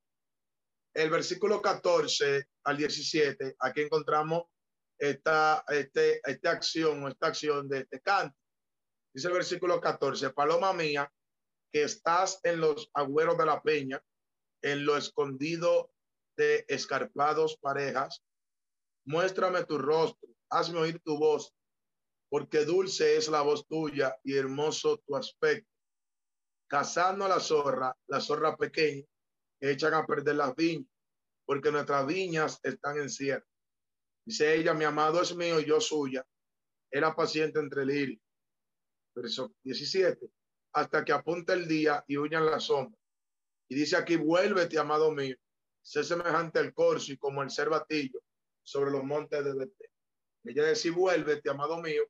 [0.94, 4.44] el versículo 14 al 17, aquí encontramos
[4.98, 8.38] esta, este, esta acción o esta acción de este canto.
[9.14, 11.12] Dice el versículo 14, Paloma mía,
[11.72, 14.04] que estás en los agüeros de la peña,
[14.64, 15.92] en lo escondido
[16.36, 18.24] de escarpados parejas,
[19.06, 21.54] muéstrame tu rostro, hazme oír tu voz,
[22.30, 25.70] porque dulce es la voz tuya y hermoso tu aspecto.
[26.68, 29.06] Cazando a la zorra, la zorra pequeña,
[29.60, 30.90] echan a perder las viñas,
[31.46, 33.46] porque nuestras viñas están en cierre.
[34.26, 36.26] Dice ella, mi amado es mío yo suya.
[36.90, 38.23] Era paciente entre lirio.
[39.16, 40.30] Verso 17.
[40.74, 42.98] Hasta que apunte el día y huyan la sombra.
[43.70, 45.36] Y dice aquí, vuélvete, amado mío.
[45.82, 48.22] Sé semejante al corso y como el cervatillo
[48.64, 49.90] sobre los montes de Betel.
[50.46, 52.04] Ella dice, vuélvete, amado mío.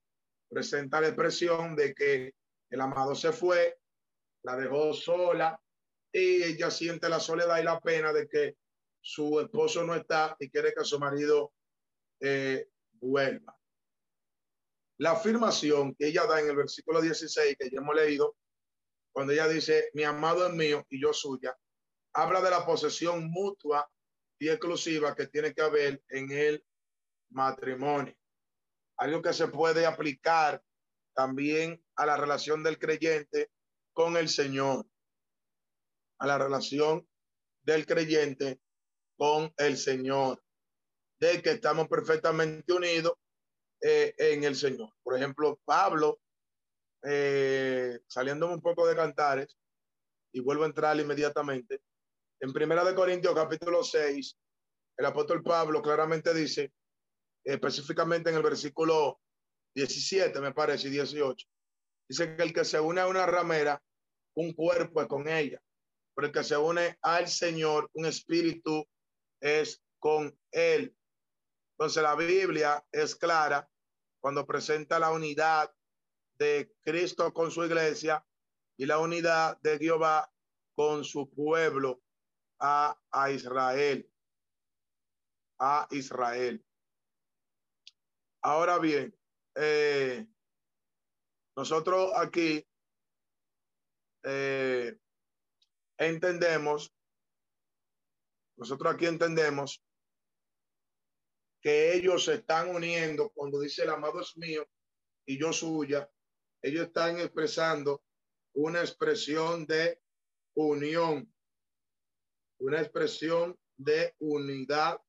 [0.50, 2.34] Presenta la expresión de que
[2.70, 3.78] el amado se fue,
[4.44, 5.60] la dejó sola,
[6.12, 8.56] y ella siente la soledad y la pena de que
[9.02, 11.54] su esposo no está y quiere que su marido
[12.20, 13.56] eh, vuelva.
[14.98, 18.36] La afirmación que ella da en el versículo 16 que ya hemos leído,
[19.12, 21.58] cuando ella dice, mi amado es mío y yo suya,
[22.14, 23.90] habla de la posesión mutua
[24.40, 26.66] y exclusiva que tiene que haber en el
[27.30, 28.16] matrimonio.
[28.98, 30.64] Algo que se puede aplicar
[31.14, 33.52] también a la relación del creyente
[33.94, 34.86] con el Señor
[36.24, 37.06] a la relación
[37.64, 38.62] del creyente
[39.18, 40.42] con el Señor,
[41.20, 43.16] de que estamos perfectamente unidos
[43.84, 44.94] eh, en el Señor.
[45.04, 46.20] Por ejemplo, Pablo,
[47.04, 49.58] eh, saliendo un poco de cantares,
[50.32, 51.82] y vuelvo a entrar inmediatamente,
[52.40, 54.38] en Primera de Corintios capítulo 6,
[54.98, 56.72] el apóstol Pablo claramente dice,
[57.44, 59.20] específicamente en el versículo
[59.76, 61.48] 17, me parece, y 18,
[62.10, 63.82] dice que el que se une a una ramera,
[64.36, 65.62] un cuerpo es con ella
[66.14, 68.88] por el que se une al Señor, un espíritu
[69.42, 70.96] es con él.
[71.78, 73.68] Entonces la Biblia es clara
[74.24, 75.70] cuando presenta la unidad
[76.40, 78.26] de Cristo con su iglesia
[78.78, 80.32] y la unidad de Jehová
[80.78, 82.02] con su pueblo
[82.58, 82.98] a,
[83.32, 84.10] Israel.
[85.60, 86.66] A Israel.
[88.42, 89.14] Ahora bien,
[89.56, 90.26] eh,
[91.58, 92.66] nosotros aquí
[94.24, 94.98] eh,
[95.98, 96.96] entendemos,
[98.56, 99.83] nosotros aquí entendemos
[101.64, 104.68] que ellos se están uniendo cuando dice el amado es mío
[105.26, 106.12] y yo suya,
[106.62, 108.04] ellos están expresando
[108.54, 110.02] una expresión de
[110.56, 111.34] unión,
[112.60, 115.02] una expresión de unidad,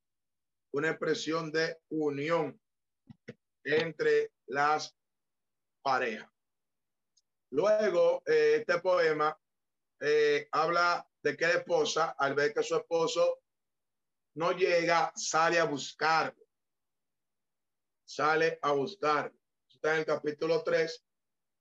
[0.73, 2.59] una expresión de unión
[3.65, 4.97] entre las
[5.83, 6.31] parejas.
[7.51, 9.37] Luego, eh, este poema
[10.01, 13.41] eh, habla de que la esposa, al ver que su esposo
[14.37, 16.35] no llega, sale a buscar.
[18.05, 19.33] Sale a buscar.
[19.69, 21.05] Está en el capítulo 3,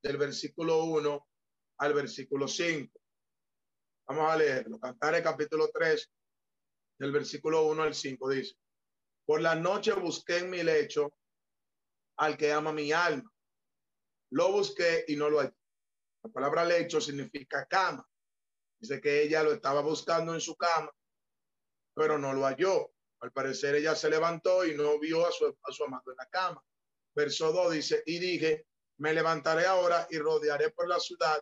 [0.04, 1.28] del versículo 1
[1.80, 3.00] al versículo 5.
[4.08, 4.80] Vamos a leerlo.
[4.80, 6.12] Cantar el capítulo 3,
[7.00, 8.30] del versículo 1 al 5.
[8.30, 8.56] Dice:
[9.26, 11.14] Por la noche busqué en mi lecho
[12.18, 13.30] al que ama mi alma.
[14.32, 15.56] lo busqué y no lo hallé.
[16.24, 18.08] La palabra lecho significa cama.
[18.80, 20.92] Dice que ella lo estaba buscando en su cama,
[21.96, 22.94] pero no lo halló.
[23.24, 25.46] Al parecer ella se levantó y no vio a su,
[25.86, 26.62] amado en la cama.
[27.16, 31.42] Verso 2 dice, y dije, me levantaré ahora y rodearé por la ciudad,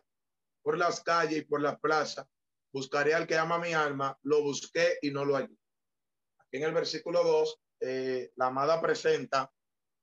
[0.62, 2.24] por las calles y por las plazas.
[2.72, 4.16] Buscaré al que ama mi alma.
[4.22, 5.58] Lo busqué y no lo hallé.
[6.38, 9.52] Aquí en el versículo 2, eh, la amada presenta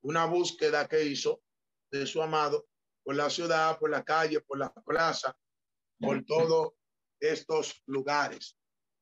[0.02, 1.42] una búsqueda que hizo
[1.92, 2.68] de su amado
[3.06, 5.34] por la ciudad, por la calle, por la plaza,
[5.98, 6.74] por todos
[7.22, 8.58] estos lugares.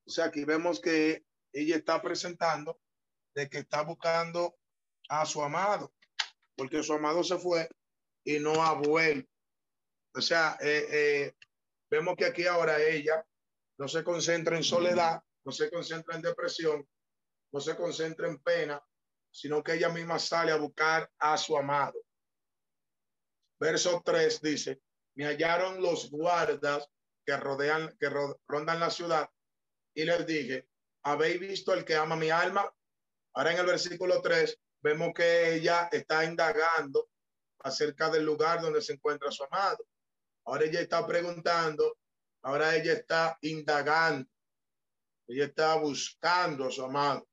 [0.05, 2.79] O sea, aquí vemos que ella está presentando
[3.35, 4.57] de que está buscando
[5.09, 5.93] a su amado,
[6.55, 7.69] porque su amado se fue
[8.23, 9.29] y no ha vuelto.
[10.13, 11.35] O sea, eh, eh,
[11.89, 13.25] vemos que aquí ahora ella
[13.77, 16.87] no se concentra en soledad, no se concentra en depresión,
[17.53, 18.83] no se concentra en pena,
[19.31, 22.01] sino que ella misma sale a buscar a su amado.
[23.59, 24.81] Verso 3 dice,
[25.15, 26.87] me hallaron los guardas
[27.25, 28.09] que rodean, que
[28.47, 29.29] rondan la ciudad
[29.93, 30.67] y les dije,
[31.03, 32.69] ¿habéis visto el que ama mi alma?
[33.33, 37.09] Ahora en el versículo 3 vemos que ella está indagando
[37.59, 39.85] acerca del lugar donde se encuentra su amado.
[40.45, 41.97] Ahora ella está preguntando,
[42.41, 44.29] ahora ella está indagando,
[45.27, 47.27] ella está buscando a su amado.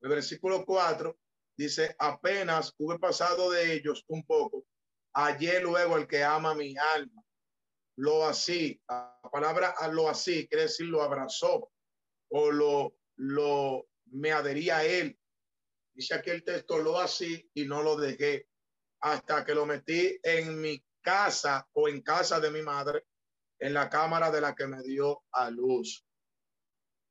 [0.00, 1.18] El versículo 4
[1.56, 4.64] dice, apenas hube pasado de ellos un poco,
[5.14, 7.22] hallé luego el que ama mi alma.
[7.96, 11.70] Lo así, la palabra lo así quiere decir lo abrazó
[12.30, 15.18] o lo, lo me adhería a él.
[15.92, 18.48] Dice aquí el texto lo así y no lo dejé
[19.00, 23.06] hasta que lo metí en mi casa o en casa de mi madre,
[23.58, 26.04] en la cámara de la que me dio a luz.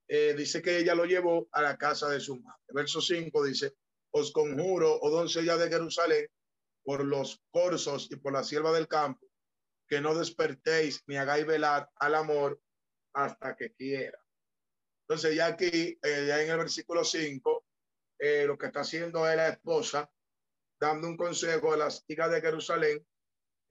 [0.08, 2.63] Eh, dice que ella lo llevó a la casa de su madre.
[2.69, 3.75] Verso 5 dice,
[4.12, 6.27] os conjuro, oh doncella de Jerusalén,
[6.84, 9.27] por los corsos y por la sierva del campo,
[9.88, 12.60] que no despertéis ni hagáis velar al amor
[13.13, 14.19] hasta que quiera.
[15.09, 17.65] Entonces ya aquí, eh, ya en el versículo 5,
[18.19, 20.07] eh, lo que está haciendo es la esposa,
[20.79, 23.07] dando un consejo a las hijas de Jerusalén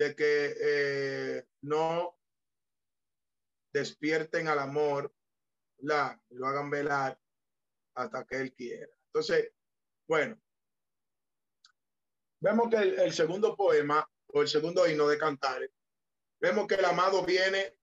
[0.01, 2.19] de que no
[3.73, 5.15] despierten al amor
[5.79, 7.19] la, lo hagan velar
[7.95, 8.89] hasta que él quiera.
[9.07, 9.53] Entonces,
[10.09, 10.41] bueno,
[12.41, 15.71] vemos que el, segundo poema o el segundo himno de Cantares,
[16.41, 17.78] vemos que el amado viene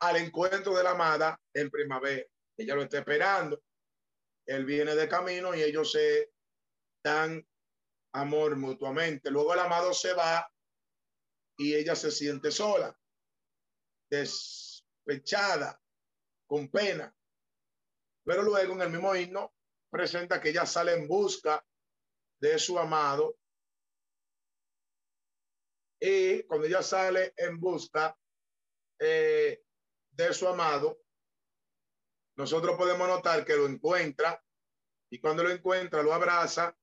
[0.00, 2.26] al encuentro de la amada en primavera.
[2.56, 3.62] Ella lo está esperando.
[4.46, 6.32] Él viene de camino y ellos se
[7.02, 7.46] dan
[8.12, 9.30] amor mutuamente.
[9.30, 10.50] Luego el amado se va
[11.56, 12.96] y ella se siente sola,
[14.10, 15.80] despechada,
[16.46, 17.14] con pena.
[18.24, 19.54] Pero luego en el mismo himno
[19.90, 21.64] presenta que ella sale en busca
[22.40, 23.38] de su amado.
[26.00, 28.16] Y cuando ella sale en busca
[28.98, 29.62] eh,
[30.16, 31.00] de su amado,
[32.36, 34.42] nosotros podemos notar que lo encuentra
[35.10, 36.76] y cuando lo encuentra lo abraza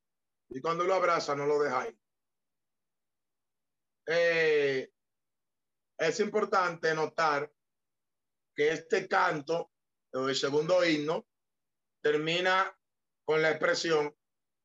[0.50, 1.88] y cuando lo abraza no lo deja.
[4.08, 4.92] Eh,
[5.98, 7.52] es importante notar
[8.56, 9.72] que este canto,
[10.12, 11.28] el segundo himno,
[12.02, 12.78] termina
[13.24, 14.16] con la expresión,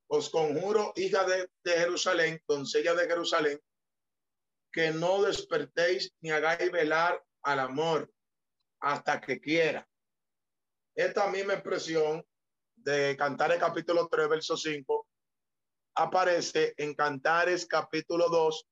[0.09, 3.63] os conjuro, hija de, de Jerusalén, doncella de Jerusalén,
[4.73, 8.13] que no despertéis ni hagáis velar al amor
[8.87, 9.85] hasta que quiera.
[10.95, 12.25] Esta misma expresión
[12.77, 15.09] de Cantares capítulo 3, verso 5,
[15.97, 18.69] aparece en Cantares capítulo 2,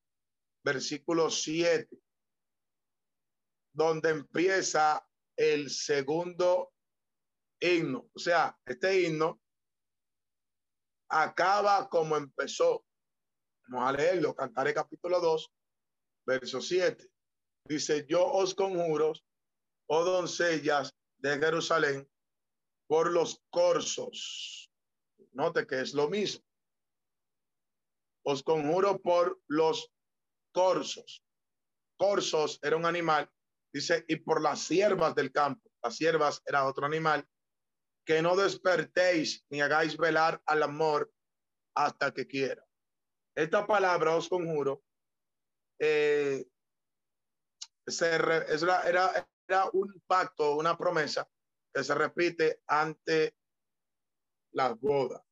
[0.62, 1.88] versículo 7
[3.72, 5.04] donde empieza
[5.36, 6.72] el segundo
[7.60, 8.08] himno.
[8.14, 9.40] O sea, este himno
[11.08, 12.84] acaba como empezó.
[13.66, 15.52] Vamos a leerlo, cantaré capítulo 2,
[16.24, 17.04] verso 7.
[17.66, 19.12] Dice, yo os conjuro,
[19.86, 22.08] oh doncellas de Jerusalén,
[22.86, 24.70] por los corsos.
[25.32, 26.44] Note que es lo mismo.
[28.24, 29.90] Os conjuro por los
[30.52, 31.22] corsos.
[31.96, 33.30] Corsos era un animal
[33.74, 37.26] Dice, y por las siervas del campo, las siervas era otro animal,
[38.06, 41.12] que no despertéis ni hagáis velar al amor
[41.74, 42.64] hasta que quiera.
[43.34, 44.84] Esta palabra os conjuro,
[45.80, 46.46] eh,
[48.00, 51.28] era, era, era un pacto, una promesa
[51.72, 53.36] que se repite ante
[54.52, 55.24] la boda.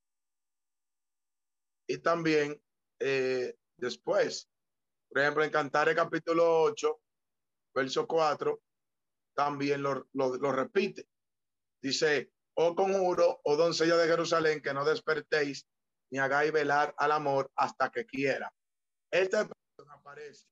[1.86, 2.60] Y también
[2.98, 4.48] eh, después,
[5.08, 7.00] por ejemplo, en Cantar capítulo 8,
[7.74, 8.62] verso 4,
[9.34, 11.08] también lo, lo, repite.
[11.82, 15.66] Dice, oh conjuro, oh doncella de Jerusalén, que no despertéis
[16.10, 18.52] ni hagáis velar al amor hasta que quiera.
[19.10, 19.36] Este
[19.88, 20.46] aparece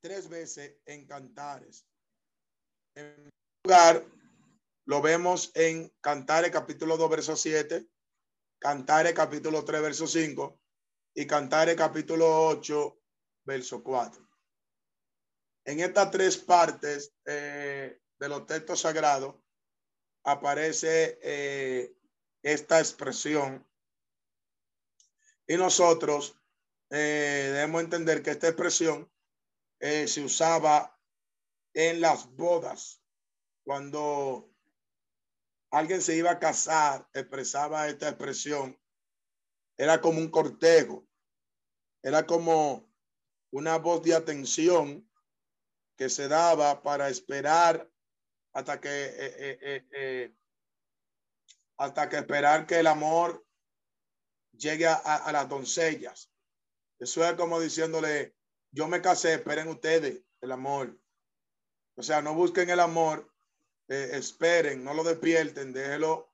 [0.00, 1.87] tres veces en Cantares.
[2.98, 3.30] En
[3.62, 4.04] lugar,
[4.86, 7.86] lo vemos en Cantares capítulo 2, verso 7,
[8.58, 10.60] Cantares capítulo 3, verso 5
[11.14, 13.00] y Cantares capítulo 8,
[13.44, 14.28] verso 4.
[15.66, 19.36] En estas tres partes eh, de los textos sagrados
[20.24, 21.94] aparece eh,
[22.42, 23.64] esta expresión
[25.46, 26.36] y nosotros
[26.90, 29.08] eh, debemos entender que esta expresión
[29.80, 30.97] se usaba
[31.74, 33.02] en las bodas.
[33.64, 34.50] Cuando
[35.70, 38.78] alguien se iba a casar, expresaba esta expresión.
[39.76, 41.06] Era como un cortejo.
[42.02, 42.88] Era como
[43.50, 45.08] una voz de atención
[45.96, 47.90] que se daba para esperar
[48.52, 50.34] hasta que eh,
[51.78, 53.44] hasta que esperar que el amor
[54.52, 56.30] llegue a, las doncellas.
[56.98, 58.34] Eso es como diciéndole,
[58.72, 60.98] yo me casé, esperen ustedes el amor.
[61.98, 63.28] O sea, no busquen el amor,
[63.88, 66.32] eh, esperen, no lo despierten, déjenlo,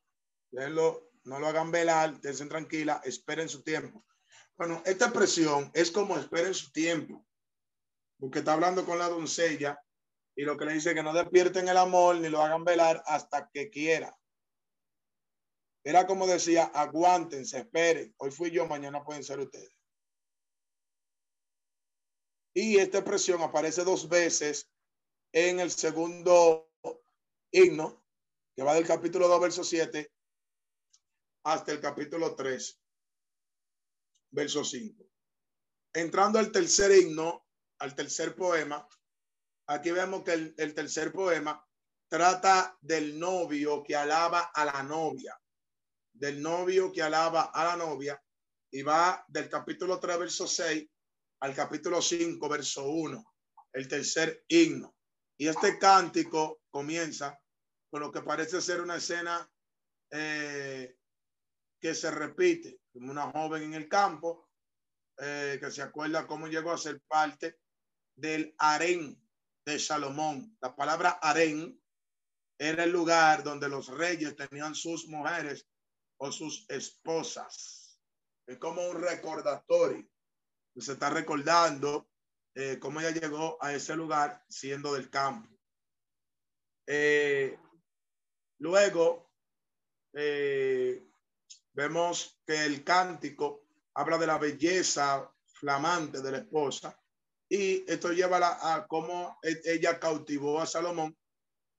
[0.51, 4.05] déjenlo, no lo hagan velar, estén tranquila, esperen su tiempo.
[4.59, 7.27] Bueno, esta expresión es como esperen su tiempo,
[8.19, 9.83] porque está hablando con la doncella
[10.37, 13.49] y lo que le dice que no despierten el amor ni lo hagan velar hasta
[13.51, 14.15] que quiera.
[15.83, 18.15] Era como decía, aguántense, esperen.
[18.19, 19.75] Hoy fui yo, mañana pueden ser ustedes.
[22.53, 24.71] Y esta expresión aparece dos veces
[25.35, 26.71] en el segundo
[27.51, 28.07] himno,
[28.55, 30.11] que va del capítulo 2, verso 7,
[31.45, 32.81] hasta el capítulo 3,
[34.31, 35.05] verso 5.
[35.93, 37.47] Entrando al tercer himno,
[37.81, 38.89] al tercer poema,
[39.67, 41.63] aquí vemos que el, el tercer poema
[42.09, 45.39] trata del novio que alaba a la novia
[46.15, 48.21] del novio que alaba a la novia
[48.71, 50.89] y va del capítulo 3, verso 6
[51.41, 53.35] al capítulo 5, verso 1,
[53.73, 54.95] el tercer himno.
[55.37, 57.41] Y este cántico comienza
[57.91, 59.49] con lo que parece ser una escena
[60.11, 60.97] eh,
[61.81, 64.49] que se repite, como una joven en el campo,
[65.19, 67.59] eh, que se acuerda cómo llegó a ser parte
[68.17, 69.21] del harén
[69.65, 70.57] de Salomón.
[70.61, 71.81] La palabra harén
[72.59, 75.67] era el lugar donde los reyes tenían sus mujeres
[76.19, 78.01] o sus esposas.
[78.47, 80.09] Es como un recordatorio.
[80.77, 82.09] Se está recordando
[82.55, 85.49] eh, cómo ella llegó a ese lugar siendo del campo.
[86.87, 87.59] Eh,
[88.59, 89.31] luego,
[90.13, 91.07] eh,
[91.73, 96.99] vemos que el cántico habla de la belleza flamante de la esposa
[97.49, 101.17] y esto lleva a, a cómo e, ella cautivó a Salomón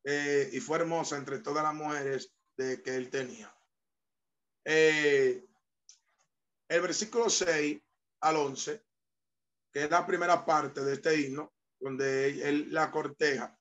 [0.07, 3.55] y fue hermosa entre todas las mujeres de que él tenía.
[4.63, 5.45] Eh,
[6.67, 7.79] el versículo 6
[8.21, 8.84] al 11,
[9.75, 13.59] que es la primera parte de este himno, donde él la corteja,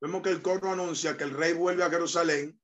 [0.00, 2.60] vemos que el coro anuncia que el rey vuelve a Jerusalén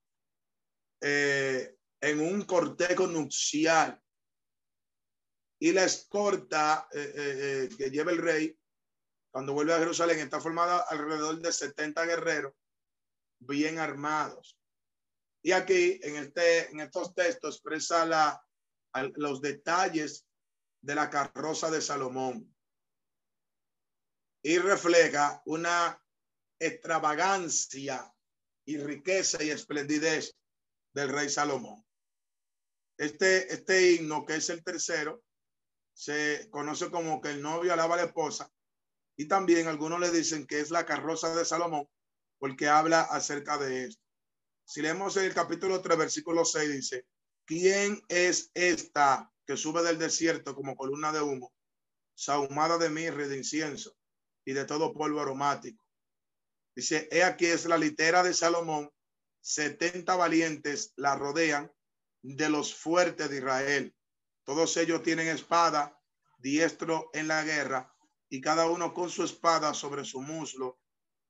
[1.01, 4.03] eh, en un cortejo nupcial.
[5.61, 8.59] Y la escorta eh, que lleva el rey
[9.31, 12.53] cuando vuelve a Jerusalén está formada alrededor de 70 guerreros
[13.39, 14.59] bien armados.
[15.41, 18.45] Y aquí en, este, en estos textos expresa la,
[19.15, 20.27] los detalles
[20.81, 22.52] de la carroza de Salomón
[24.43, 26.03] y refleja una
[26.59, 28.13] extravagancia
[28.65, 30.37] y riqueza y esplendidez
[30.93, 31.85] del rey Salomón.
[32.99, 35.23] Este, este himno, que es el tercero,
[35.95, 38.51] se conoce como que el novio alaba a la esposa
[39.17, 41.89] y también algunos le dicen que es la carroza de Salomón
[42.39, 44.03] porque habla acerca de esto.
[44.65, 47.07] Si leemos el capítulo 3, versículo 6, dice,
[47.45, 51.53] ¿quién es esta que sube del desierto como columna de humo,
[52.15, 53.97] sahumada de mirra y de incienso
[54.45, 55.85] y de todo polvo aromático?
[56.75, 58.91] Dice, he aquí es la litera de Salomón,
[59.41, 61.71] 70 valientes la rodean
[62.23, 63.95] de los fuertes de Israel.
[64.45, 65.99] Todos ellos tienen espada,
[66.39, 67.95] diestro en la guerra,
[68.29, 70.81] y cada uno con su espada sobre su muslo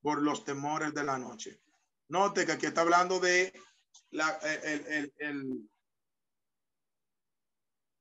[0.00, 1.60] por los temores de la noche.
[2.08, 3.52] Note que aquí está hablando de
[4.10, 5.70] la, el, el,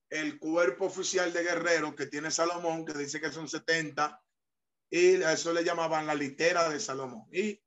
[0.09, 4.22] el, cuerpo oficial de guerreros que tiene Salomón, que dice que son 70,
[4.91, 7.25] y a eso le llamaban la litera de Salomón.
[7.31, 7.59] Y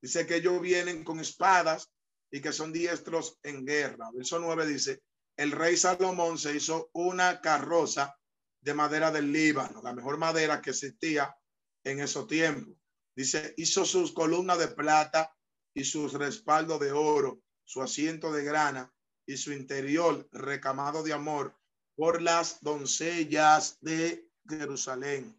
[0.00, 1.92] dice que ellos vienen con espadas
[2.30, 4.10] y que son diestros en guerra.
[4.14, 5.02] Verso 9 dice,
[5.36, 8.16] el rey Salomón se hizo una carroza
[8.60, 11.36] de madera del Líbano, la mejor madera que existía
[11.84, 12.74] en esos tiempos.
[13.14, 15.34] Dice, hizo sus columnas de plata
[15.74, 18.92] y sus respaldos de oro, su asiento de grana
[19.26, 21.56] y su interior recamado de amor
[21.96, 25.37] por las doncellas de Jerusalén.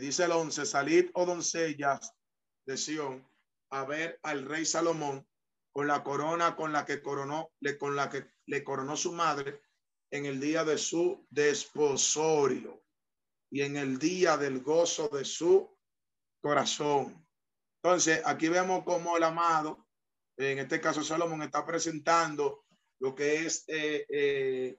[0.00, 2.14] Dice el 11, salid, oh doncellas
[2.64, 3.28] de Sión,
[3.70, 5.28] a ver al rey Salomón
[5.72, 9.60] con la corona con la que coronó, le, con la que le coronó su madre
[10.10, 12.82] en el día de su desposorio
[13.50, 15.70] y en el día del gozo de su
[16.40, 17.28] corazón.
[17.82, 19.86] Entonces, aquí vemos cómo el amado,
[20.38, 22.64] en este caso Salomón, está presentando
[23.00, 24.78] lo que es eh, eh,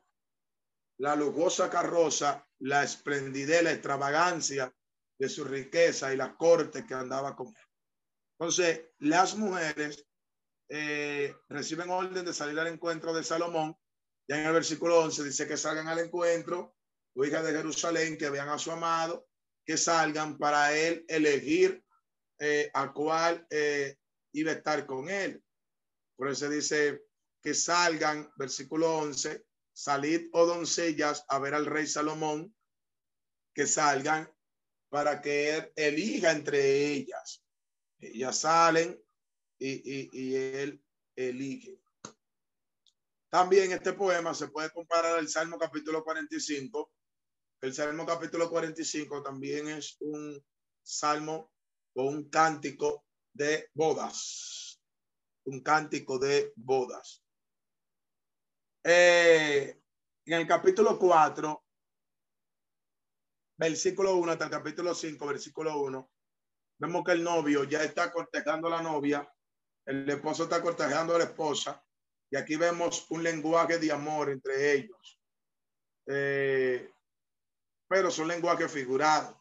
[0.97, 4.74] la lujosa carroza, la esplendidez, la extravagancia
[5.22, 7.67] de su riqueza y la corte que andaba con él.
[8.39, 10.03] Entonces, las mujeres
[10.67, 13.78] eh, reciben orden de salir al encuentro de Salomón.
[14.28, 16.76] Ya en el versículo 11 dice que salgan al encuentro,
[17.13, 19.28] hijas de Jerusalén, que vean a su amado,
[19.63, 21.86] que salgan para él elegir
[22.39, 23.97] eh, a cuál eh,
[24.32, 25.43] iba a estar con él.
[26.15, 27.03] Por eso dice
[27.43, 32.55] que salgan, versículo 11, salid, oh doncellas, a ver al rey Salomón,
[33.53, 34.28] que salgan
[34.92, 37.42] para que elija entre ellas.
[37.98, 39.02] Ellas salen
[39.58, 40.84] y, él
[41.16, 41.80] elige.
[43.30, 46.92] También este poema se puede comparar al Salmo capítulo 45.
[47.62, 50.44] El Salmo capítulo 45 también es un
[50.84, 51.54] salmo
[51.96, 54.82] o un cántico de bodas.
[55.46, 57.24] Un cántico de bodas.
[58.84, 59.82] Eh,
[60.26, 61.64] en el capítulo 4,
[63.70, 66.12] versículo 1 hasta el capítulo 5, versículo 1,
[66.80, 69.32] vemos que el novio ya está cortejando a la novia
[69.86, 71.84] el esposo está cortejando a la esposa
[72.30, 75.20] y aquí vemos un lenguaje de amor entre ellos.
[76.07, 76.93] Eh,
[77.88, 79.36] pero son lenguajes figurados.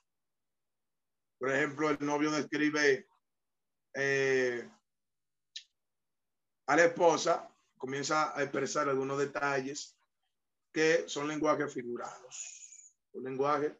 [1.39, 3.07] Por ejemplo, el novio describe
[3.95, 4.69] eh,
[6.67, 9.97] a la esposa, comienza a expresar algunos detalles
[10.73, 12.95] que son lenguajes figurados.
[13.13, 13.79] Un lenguaje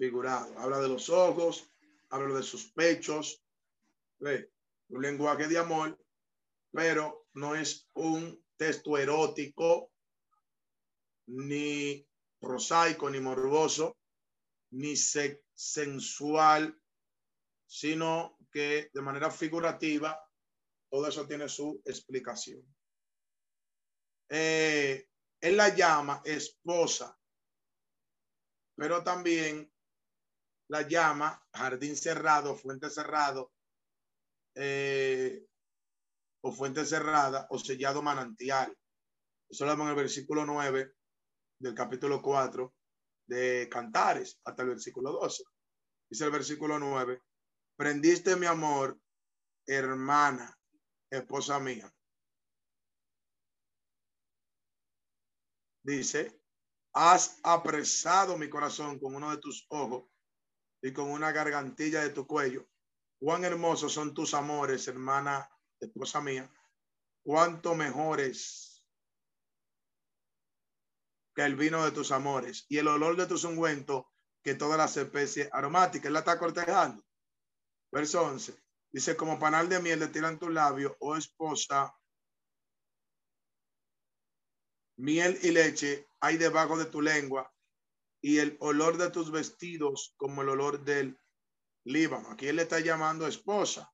[0.00, 0.58] figurado.
[0.58, 1.70] Habla de los ojos,
[2.08, 3.44] habla de sus pechos.
[4.18, 4.50] ¿ve?
[4.88, 5.98] un lenguaje de amor,
[6.72, 9.92] pero no es un texto erótico,
[11.26, 12.04] ni
[12.40, 13.98] prosaico, ni morboso,
[14.72, 16.76] ni sensual,
[17.66, 20.18] sino que de manera figurativa,
[20.90, 22.64] todo eso tiene su explicación.
[24.28, 25.06] Eh,
[25.40, 27.16] él la llama esposa,
[28.74, 29.70] pero también
[30.70, 33.52] la llama jardín cerrado, fuente cerrado,
[34.54, 35.44] eh,
[36.42, 38.76] o fuente cerrada o sellado manantial.
[39.48, 40.94] Eso lo vemos en el versículo 9
[41.58, 42.72] del capítulo 4
[43.26, 45.42] de Cantares hasta el versículo 12.
[46.08, 47.20] Dice el versículo 9,
[47.76, 48.96] prendiste mi amor,
[49.66, 50.56] hermana,
[51.10, 51.92] esposa mía.
[55.82, 56.40] Dice,
[56.92, 60.04] has apresado mi corazón con uno de tus ojos
[60.82, 62.66] y con una gargantilla de tu cuello.
[63.18, 66.50] Cuán hermosos son tus amores, hermana, esposa mía.
[67.22, 68.82] Cuánto mejores
[71.34, 74.04] que el vino de tus amores y el olor de tus ungüentos
[74.42, 76.06] que todas las especies aromáticas.
[76.06, 77.04] Él la está cortejando.
[77.92, 78.54] Verso 11.
[78.92, 81.94] Dice, como panal de miel le tiran tus labios, oh esposa,
[84.96, 87.50] miel y leche hay debajo de tu lengua
[88.22, 91.18] y el olor de tus vestidos como el olor del
[91.84, 92.30] Líbano.
[92.30, 93.90] Aquí él le está llamando esposa.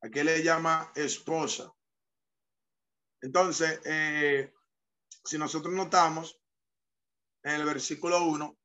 [0.00, 1.72] Aquí le llama esposa.
[3.20, 4.52] Entonces, eh,
[5.24, 6.40] si nosotros notamos
[7.42, 8.58] en el versículo 1,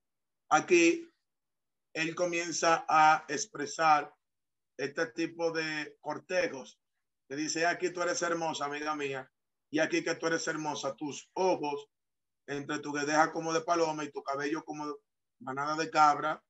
[0.50, 1.10] aquí
[1.94, 4.14] él comienza a expresar
[4.78, 6.80] este tipo de cortejos.
[7.30, 9.30] Le dice, aquí tú eres hermosa, amiga mía,
[9.70, 11.90] y aquí que tú eres hermosa, tus ojos
[12.50, 14.98] entre tu deja como de paloma y tu cabello como
[15.40, 16.44] manada de cabra,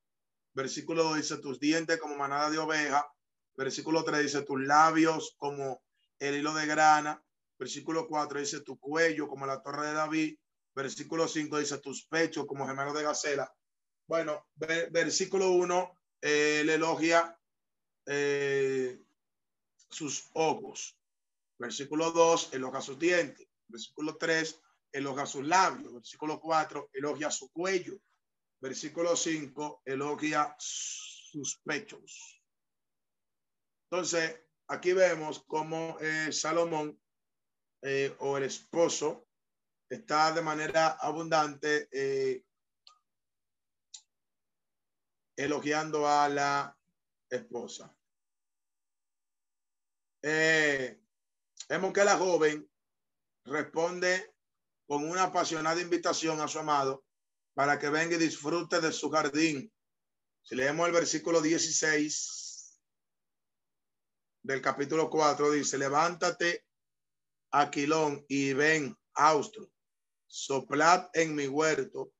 [0.54, 3.10] Versículo 2 dice tus dientes como manada de oveja.
[3.56, 5.82] Versículo 3 dice tus labios como
[6.20, 7.24] el hilo de grana.
[7.58, 10.38] Versículo 4 dice tu cuello como la torre de David.
[10.76, 13.54] Versículo 5 dice tus pechos como gemelos de gacela.
[14.08, 14.47] Bueno,
[14.91, 15.91] versículo 1,
[16.22, 17.39] eh, elogia
[18.06, 19.00] eh,
[19.89, 20.97] sus ojos.
[21.60, 23.47] Versículo 2, elogia sus dientes.
[23.68, 24.60] Versículo 3,
[24.92, 25.94] elogia sus labios.
[25.94, 28.00] Versículo 4, elogia su cuello
[28.62, 32.44] versículo 5, elogia sus pechos.
[33.90, 37.00] Entonces, aquí vemos cómo eh, Salomón
[37.82, 39.28] eh, o el esposo
[39.90, 42.44] está de manera abundante eh,
[45.36, 46.78] elogiando a la
[47.30, 47.96] esposa.
[50.22, 52.70] vemos que la joven
[53.46, 54.36] responde
[54.90, 57.06] con una apasionada invitación a su amado
[57.54, 59.72] para que venga y disfrute de su jardín.
[60.42, 62.82] Si leemos el versículo 16
[64.42, 66.66] del capítulo 4, dice, levántate,
[67.52, 69.70] Aquilón, y ven, Austro,
[70.26, 72.12] soplad en mi huerto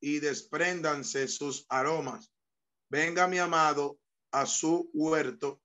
[0.00, 2.32] y despréndanse sus aromas.
[2.88, 4.00] Venga mi amado
[4.32, 5.60] a su huerto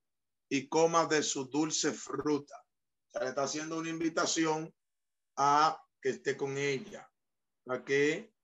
[0.50, 2.66] y coma de su dulce fruta.
[3.22, 4.76] le está haciendo una invitación
[5.38, 7.10] a que esté con ella,
[7.70, 8.36] a que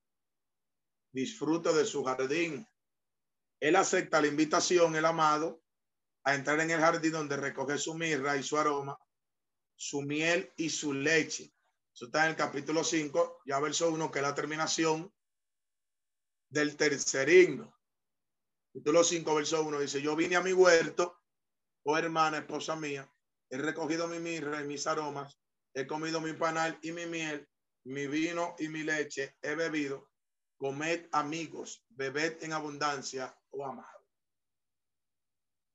[1.11, 2.65] disfrute de su jardín.
[3.59, 5.61] Él acepta la invitación, el amado,
[6.23, 8.97] a entrar en el jardín donde recoge su mirra y su aroma,
[9.75, 11.53] su miel y su leche.
[11.93, 15.13] Eso está en el capítulo 5, ya verso 1, que es la terminación
[16.47, 17.77] del tercer himno.
[18.71, 21.21] Capítulo 5, verso 1 dice, yo vine a mi huerto,
[21.83, 23.11] oh hermana, esposa mía,
[23.49, 25.37] he recogido mi mirra y mis aromas,
[25.73, 27.47] he comido mi panal y mi miel,
[27.85, 30.11] mi vino y mi leche he bebido,
[30.57, 34.05] comed amigos, bebed en abundancia, oh amado.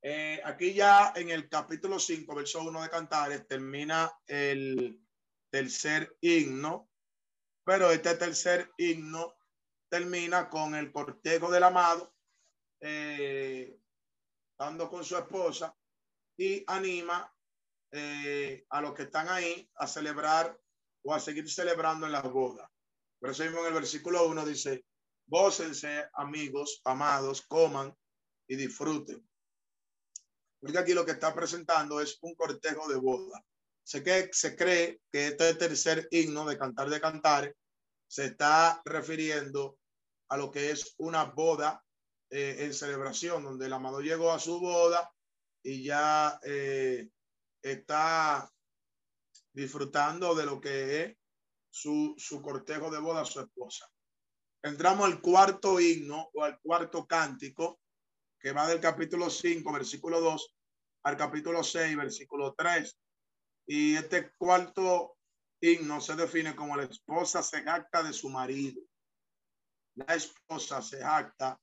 [0.02, 5.00] Eh, aquí ya en el capítulo 5, verso 1 de Cantares, termina el
[5.50, 6.90] tercer himno,
[7.64, 9.34] pero este tercer himno
[9.88, 12.14] termina con el cortejo del amado,
[12.80, 13.80] eh,
[14.58, 15.74] dando con su esposa
[16.36, 17.33] y anima
[17.96, 20.58] eh, a los que están ahí a celebrar
[21.04, 22.68] o a seguir celebrando en las bodas.
[23.20, 24.84] Por eso mismo en el versículo 1 dice,
[25.28, 27.94] gócense amigos, amados, coman
[28.48, 29.24] y disfruten.
[30.58, 33.44] Porque aquí lo que está presentando es un cortejo de boda.
[33.84, 37.54] Sé que se cree que este tercer himno de Cantar de Cantar
[38.08, 39.78] se está refiriendo
[40.30, 41.84] a lo que es una boda
[42.28, 45.12] eh, en celebración, donde el amado llegó a su boda
[45.62, 47.08] y ya eh,
[47.64, 48.50] está
[49.52, 51.16] disfrutando de lo que es
[51.70, 53.90] su, su cortejo de boda a su esposa.
[54.62, 57.80] Entramos al cuarto himno o al cuarto cántico,
[58.38, 60.56] que va del capítulo 5, versículo 2,
[61.04, 62.96] al capítulo 6, versículo 3.
[63.66, 65.16] Y este cuarto
[65.60, 68.80] himno se define como la esposa se jacta de su marido
[69.94, 71.60] la esposa se jacta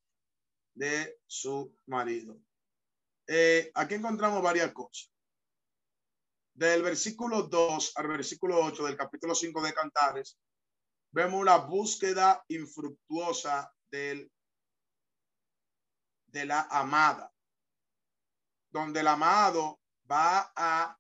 [0.74, 2.40] de su marido.
[3.28, 5.12] Eh, aquí encontramos varias cosas.
[6.54, 10.38] Del versículo 2 al versículo 8 del capítulo 5 de Cantares,
[11.12, 14.32] vemos la búsqueda infructuosa del,
[16.28, 17.32] de la amada,
[18.70, 19.80] donde el amado
[20.10, 20.98] va a,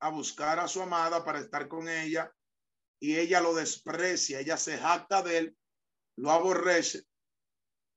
[0.00, 2.32] a buscar a su amada para estar con ella
[3.00, 5.58] y ella lo desprecia, ella se jacta de él
[6.18, 7.04] lo aborrece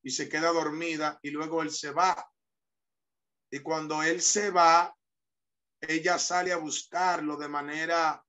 [0.04, 2.32] y se queda dormida y luego él se va.
[3.52, 4.96] Y cuando él se va,
[5.82, 8.24] ella sale a buscarlo de manera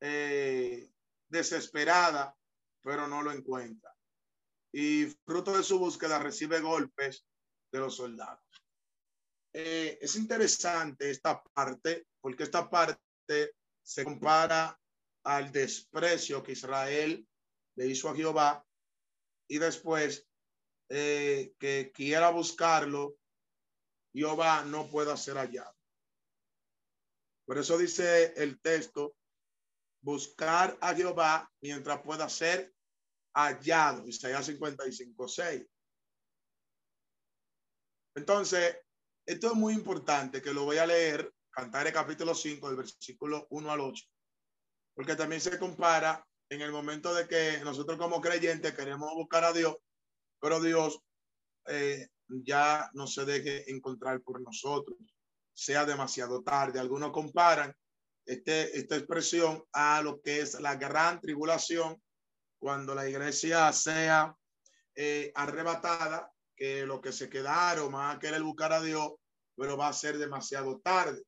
[0.00, 0.90] eh,
[1.28, 2.36] desesperada,
[2.82, 3.94] pero no lo encuentra.
[4.72, 7.26] Y fruto de su búsqueda recibe golpes
[7.72, 8.44] de los soldados.
[9.54, 14.78] Eh, es interesante esta parte, porque esta parte se compara
[15.24, 17.26] al desprecio que Israel
[17.76, 18.66] le hizo a Jehová
[19.48, 20.26] y después
[20.88, 23.16] eh, que quiera buscarlo,
[24.12, 25.81] Jehová no pueda ser hallado.
[27.44, 29.16] Por eso dice el texto,
[30.00, 32.72] buscar a Jehová mientras pueda ser
[33.34, 34.06] hallado.
[34.06, 35.66] Isaías 55, 6.
[38.14, 38.76] Entonces,
[39.26, 43.46] esto es muy importante que lo voy a leer, cantar el capítulo 5, del versículo
[43.50, 44.04] 1 al 8,
[44.94, 49.52] porque también se compara en el momento de que nosotros como creyentes queremos buscar a
[49.52, 49.76] Dios,
[50.40, 51.00] pero Dios
[51.66, 54.98] eh, ya no se deje encontrar por nosotros,
[55.52, 56.80] sea demasiado tarde.
[56.80, 57.74] Algunos comparan
[58.24, 62.00] este, esta expresión a lo que es la gran tribulación
[62.58, 64.34] cuando la iglesia sea
[64.94, 69.14] eh, arrebatada, que lo que se quedaron van a querer buscar a Dios,
[69.56, 71.22] pero va a ser demasiado tarde.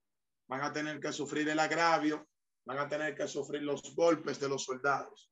[0.46, 2.26] Van a tener que sufrir el agravio
[2.64, 5.30] van a tener que sufrir los golpes de los soldados.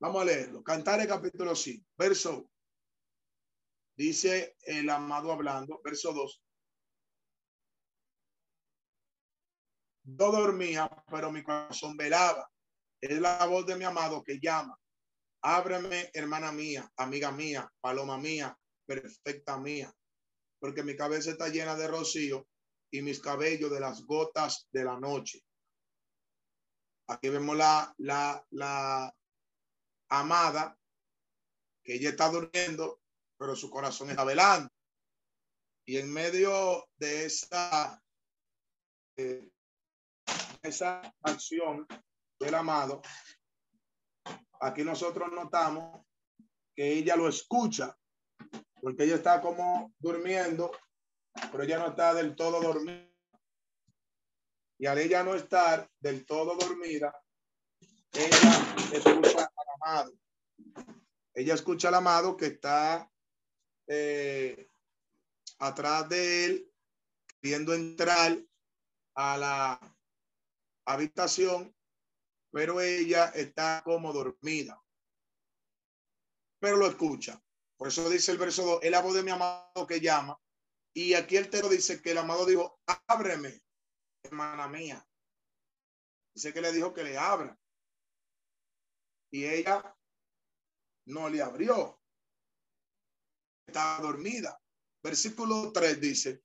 [0.00, 0.62] Vamos a leerlo.
[0.62, 2.48] Cantar el capítulo 5, verso.
[3.96, 6.42] Dice el amado hablando, verso 2.
[10.04, 12.48] Yo dormía, pero mi corazón velaba.
[13.00, 14.78] Es la voz de mi amado que llama.
[15.42, 19.92] Ábreme, hermana mía, amiga mía, paloma mía, perfecta mía,
[20.60, 22.46] porque mi cabeza está llena de rocío
[22.92, 25.40] y mis cabellos de las gotas de la noche.
[27.08, 29.12] Aquí vemos la, la, la
[30.10, 30.78] amada,
[31.82, 33.00] que ella está durmiendo,
[33.36, 34.70] pero su corazón está velando.
[35.84, 38.00] Y en medio de esa,
[40.62, 41.86] esa acción
[42.38, 43.02] del amado,
[44.60, 46.04] aquí nosotros notamos
[46.74, 47.96] que ella lo escucha,
[48.80, 50.72] porque ella está como durmiendo,
[51.50, 53.08] pero ella no está del todo dormida.
[54.78, 57.14] Y al ella no estar del todo dormida,
[58.12, 60.12] ella escucha al amado.
[61.34, 63.08] Ella escucha al amado que está
[63.86, 64.68] eh,
[65.58, 66.72] atrás de él,
[67.40, 68.36] queriendo entrar
[69.14, 69.91] a la
[70.86, 71.74] habitación,
[72.50, 74.82] pero ella está como dormida.
[76.60, 77.42] Pero lo escucha.
[77.76, 80.38] Por eso dice el verso 2, el la voz de mi amado que llama.
[80.94, 83.60] Y aquí el texto dice que el amado dijo, ábreme,
[84.22, 85.04] hermana mía.
[86.34, 87.58] Dice que le dijo que le abra.
[89.30, 89.96] Y ella
[91.06, 92.00] no le abrió.
[93.66, 94.60] Estaba dormida.
[95.02, 96.44] Versículo 3 dice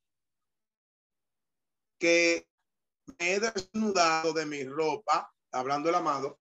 [1.99, 2.46] que
[3.07, 6.39] me he desnudado de mi ropa, hablando el amado,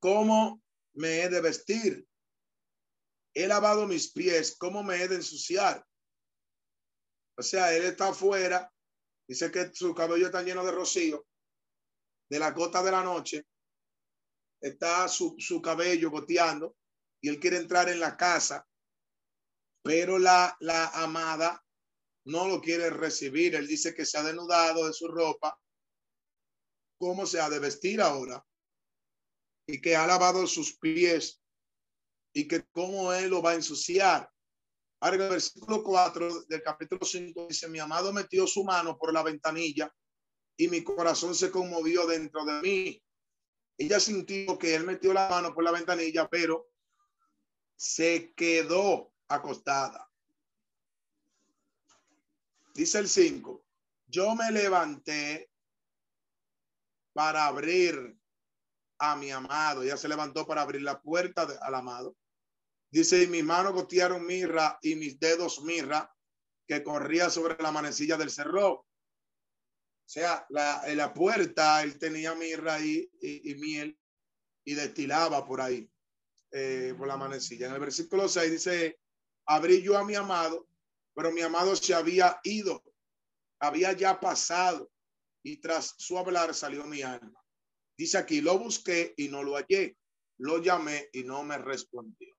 [0.00, 0.62] ¿cómo
[0.94, 2.08] me he de vestir?
[3.34, 5.86] He lavado mis pies, ¿cómo me he de ensuciar?
[7.36, 8.72] O sea, él está afuera,
[9.28, 11.26] dice que su cabello está lleno de rocío,
[12.28, 13.46] de la gota de la noche,
[14.60, 16.76] está su, su cabello goteando
[17.22, 18.66] y él quiere entrar en la casa,
[19.82, 21.64] pero la, la amada
[22.30, 23.54] no lo quiere recibir.
[23.54, 25.58] Él dice que se ha denudado de su ropa.
[26.98, 28.44] ¿Cómo se ha de vestir ahora?
[29.66, 31.42] Y que ha lavado sus pies
[32.32, 34.30] y que cómo él lo va a ensuciar.
[35.00, 39.22] Ahora el versículo 4 del capítulo 5 dice, mi amado metió su mano por la
[39.22, 39.92] ventanilla
[40.56, 43.02] y mi corazón se conmovió dentro de mí.
[43.78, 46.68] Ella sintió que él metió la mano por la ventanilla, pero
[47.76, 50.09] se quedó acostada.
[52.80, 53.62] Dice el 5,
[54.06, 55.50] yo me levanté
[57.12, 58.18] para abrir
[58.98, 59.82] a mi amado.
[59.82, 62.16] Ella se levantó para abrir la puerta al amado.
[62.90, 66.10] Dice, y mis manos gotearon mirra y mis dedos mirra
[66.66, 68.70] que corría sobre la manecilla del cerro.
[68.70, 68.86] O
[70.06, 73.98] sea, la, en la puerta él tenía mirra y, y, miel
[74.64, 75.86] y destilaba por ahí,
[76.50, 77.66] eh, por la manecilla.
[77.66, 78.98] En el versículo 6 dice,
[79.44, 80.69] abrí yo a mi amado
[81.14, 82.82] pero mi amado se había ido,
[83.60, 84.90] había ya pasado
[85.42, 87.42] y tras su hablar salió mi alma.
[87.96, 89.96] Dice aquí, lo busqué y no lo hallé,
[90.38, 92.34] lo llamé y no me respondió.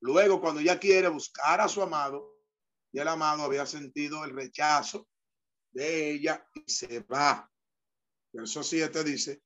[0.00, 2.38] Luego, cuando ella quiere buscar a su amado,
[2.92, 5.08] y el amado había sentido el rechazo
[5.72, 7.50] de ella y se va.
[8.32, 9.42] Verso 7 dice,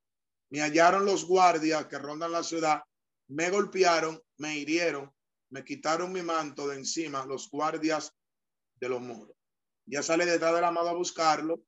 [0.50, 2.82] me hallaron los guardias que rondan la ciudad,
[3.28, 5.12] me golpearon, me hirieron
[5.52, 8.16] me quitaron mi manto de encima los guardias
[8.80, 9.36] de los muros.
[9.86, 11.62] Ya sale detrás del amado a buscarlo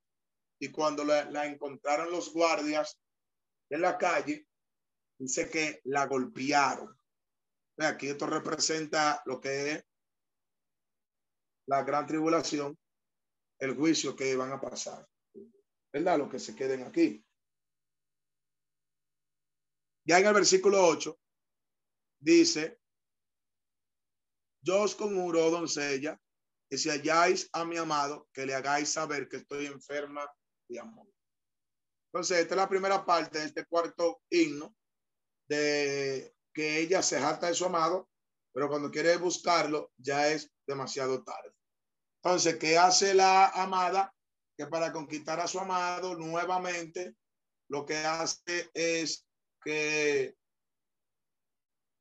[0.58, 2.98] y cuando la, encontraron los guardias
[3.68, 4.48] en la calle,
[5.18, 6.98] dice que la golpearon.
[7.78, 9.84] Aquí esto representa lo que es
[11.66, 12.78] la gran tribulación,
[13.58, 15.06] el juicio que van a pasar.
[15.92, 16.18] ¿Verdad?
[16.18, 17.22] Lo que se queden aquí.
[20.06, 21.18] Ya en el versículo 8
[22.20, 22.80] dice
[24.64, 26.18] yo os conjuro, doncella,
[26.68, 30.26] que si halláis a mi amado, que le hagáis saber que estoy enferma
[30.68, 31.06] de amor.
[32.12, 34.74] Entonces, esta es la primera parte de este cuarto himno,
[35.46, 38.08] de que ella se jacta de su amado,
[38.52, 41.52] pero cuando quiere buscarlo ya es demasiado tarde.
[42.22, 44.14] Entonces, ¿qué hace la amada?
[44.56, 47.16] Que para conquistar a su amado nuevamente,
[47.68, 49.26] lo que hace es
[49.62, 50.36] que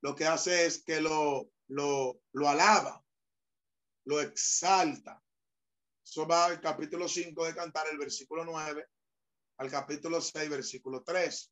[0.02, 3.04] lo que hace es que lo lo, lo alaba,
[4.06, 5.22] lo exalta.
[6.04, 8.88] Eso va al capítulo 5 de Cantar, el versículo 9,
[9.58, 11.52] al capítulo 6, versículo 3.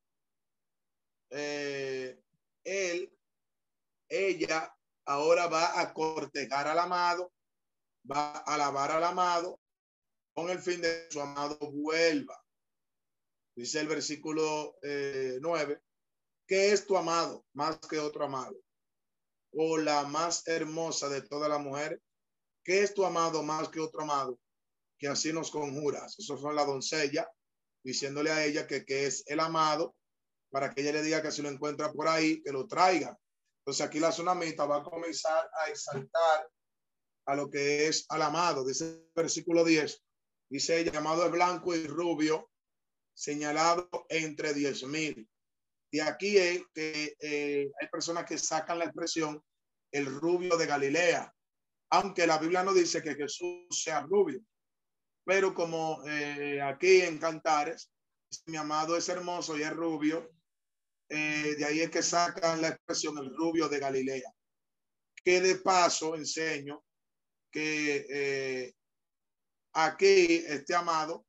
[1.31, 2.21] Eh,
[2.63, 3.17] él,
[4.09, 7.31] ella, ahora va a cortejar al amado,
[8.09, 9.59] va a alabar al amado,
[10.33, 12.41] con el fin de que su amado vuelva.
[13.55, 15.81] Dice el versículo eh, 9,
[16.47, 18.57] que es tu amado más que otro amado?
[19.53, 22.01] O la más hermosa de toda la mujer,
[22.63, 24.39] que es tu amado más que otro amado,
[24.97, 26.17] que así nos conjuras.
[26.17, 27.29] Eso fue la doncella
[27.83, 29.95] diciéndole a ella que, que es el amado,
[30.51, 33.17] para que ella le diga que si lo encuentra por ahí, que lo traiga.
[33.61, 36.49] Entonces aquí la tsunamita va a comenzar a exaltar
[37.25, 38.65] a lo que es al amado.
[38.65, 40.03] Dice el versículo 10.
[40.49, 42.49] Dice ella, amado es blanco y rubio,
[43.13, 45.29] señalado entre diez mil.
[45.91, 49.43] De aquí es que eh, hay personas que sacan la expresión
[49.91, 51.33] el rubio de Galilea,
[51.91, 54.41] aunque la Biblia no dice que Jesús sea rubio.
[55.25, 57.91] Pero como eh, aquí en Cantares,
[58.45, 60.31] mi amado es hermoso y es rubio,
[61.09, 64.33] eh, de ahí es que sacan la expresión el rubio de Galilea.
[65.23, 66.83] Que de paso enseño
[67.51, 68.73] que eh,
[69.73, 71.25] aquí este amado,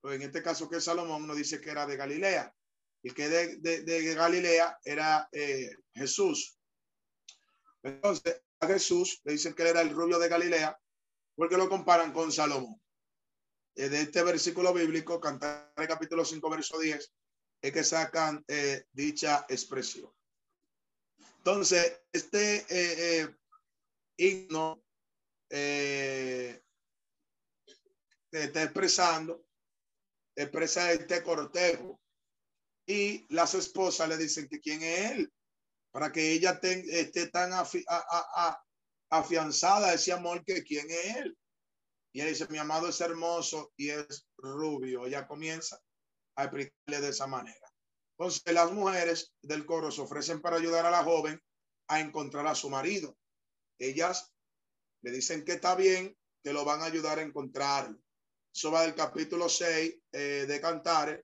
[0.00, 2.54] pues en este caso que es Salomón, nos dice que era de Galilea.
[3.02, 6.58] Y que de, Galilea era eh, Jesús.
[7.82, 10.78] Entonces, a Jesús le dicen que era el rubio de Galilea
[11.36, 12.80] porque lo comparan con Salomón.
[13.76, 17.12] De este versículo bíblico, Cantar el capítulo 5, verso 10,
[17.62, 20.12] es que sacan eh, dicha expresión.
[21.38, 23.36] Entonces, este eh, eh,
[24.16, 24.82] himno
[28.30, 29.46] está expresando,
[30.34, 32.00] expresa este cortejo
[32.88, 35.32] y las esposas le dicen que quién es él,
[35.90, 37.50] para que ella esté tan
[39.10, 41.38] afianzada a ese amor que quién es él.
[42.14, 45.04] Y él dice, mi amado es hermoso y es rubio.
[45.04, 45.78] Ella comienza
[46.36, 47.70] a explicarle de esa manera.
[48.16, 51.38] Entonces, las mujeres del coro se ofrecen para ayudar a la joven
[51.88, 53.18] a encontrar a su marido.
[53.78, 54.32] Ellas
[55.02, 58.00] le dicen que está bien, que lo van a ayudar a encontrarlo.
[58.52, 61.22] Eso va del capítulo 6 eh, de Cantares,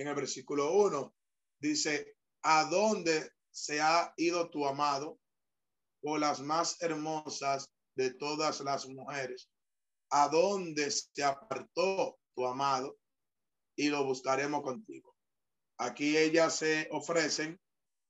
[0.00, 1.14] en el versículo 1.
[1.58, 5.18] Dice, ¿a dónde se ha ido tu amado?
[6.02, 9.50] O las más hermosas de todas las mujeres.
[10.10, 13.00] ¿A dónde se apartó tu amado?
[13.80, 15.16] y lo buscaremos contigo.
[15.78, 17.58] Aquí ellas se ofrecen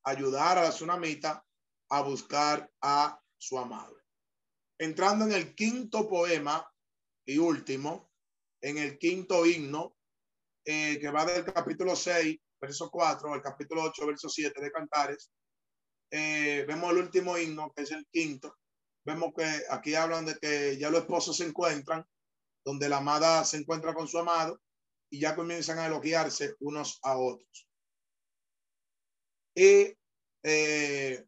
[0.03, 1.47] ayudar a la tsunamita
[1.91, 3.97] a buscar a su amado.
[4.78, 6.68] Entrando en el quinto poema
[7.24, 8.11] y último,
[8.61, 9.97] en el quinto himno,
[10.71, 15.33] eh, que va del capítulo 6, verso 4, al capítulo 8, verso 7 de Cantares,
[16.12, 18.57] eh, vemos el último himno, que es el quinto.
[19.05, 22.07] Vemos que aquí hablan de que ya los esposos se encuentran,
[22.64, 24.61] donde la amada se encuentra con su amado,
[25.11, 27.68] y ya comienzan a elogiarse unos a otros.
[29.57, 29.93] Y
[30.45, 31.27] eh,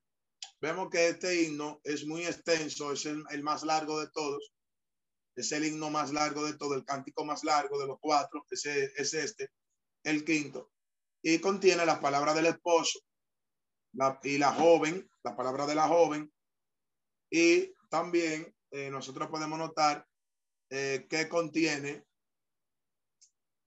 [0.60, 4.52] vemos que este himno es muy extenso, es el, más largo de todos,
[5.34, 8.64] es el himno más largo de todo, el cántico más largo de los cuatro, es,
[8.66, 9.50] es este,
[10.04, 10.72] el quinto,
[11.22, 13.00] y contiene las palabras del esposo
[14.22, 16.32] y la joven, la palabra de la joven,
[17.30, 20.06] y también eh, nosotros podemos notar
[20.70, 22.04] eh, que contiene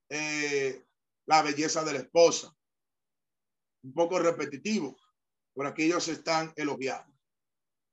[0.10, 0.84] eh,
[1.28, 2.56] la belleza de la esposa.
[3.84, 4.98] Un poco repetitivo,
[5.54, 7.14] por aquí ellos están elogiando.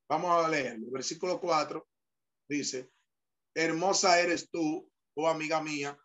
[0.09, 0.75] Vamos a leer.
[0.75, 1.87] El versículo 4
[2.49, 2.91] dice,
[3.55, 5.99] hermosa eres tú, oh amiga mía,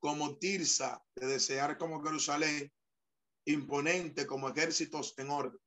[0.00, 2.72] como Tirsa de desear como Jerusalén,
[3.46, 5.60] imponente como ejércitos en orden.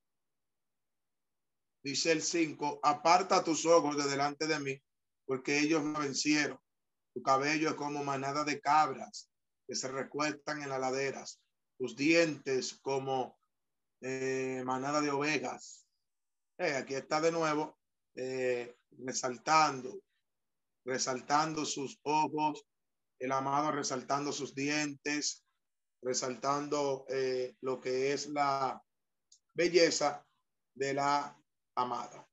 [1.83, 4.81] Dice el 5, aparta tus ojos de delante de mí,
[5.25, 6.59] porque ellos me vencieron.
[7.13, 9.29] Tu cabello es como manada de cabras
[9.67, 11.41] que se recuestan en las laderas,
[11.77, 13.39] tus dientes como
[14.01, 15.85] eh, manada de ovejas.
[16.57, 17.79] Eh, aquí está de nuevo
[18.15, 18.75] eh,
[19.05, 20.01] resaltando,
[20.89, 22.65] resaltando sus ojos,
[23.19, 25.45] el amado resaltando sus dientes,
[26.01, 27.05] resaltando
[27.61, 28.81] lo que es la
[29.53, 30.25] belleza
[30.73, 31.37] de la
[31.75, 32.27] amada.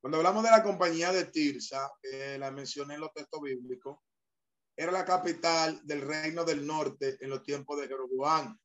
[0.00, 1.90] Cuando hablamos de la compañía de Tirsa,
[2.38, 3.98] la mencioné en los textos bíblicos,
[4.76, 8.56] era la capital del reino del norte en los tiempos de Jeroboam.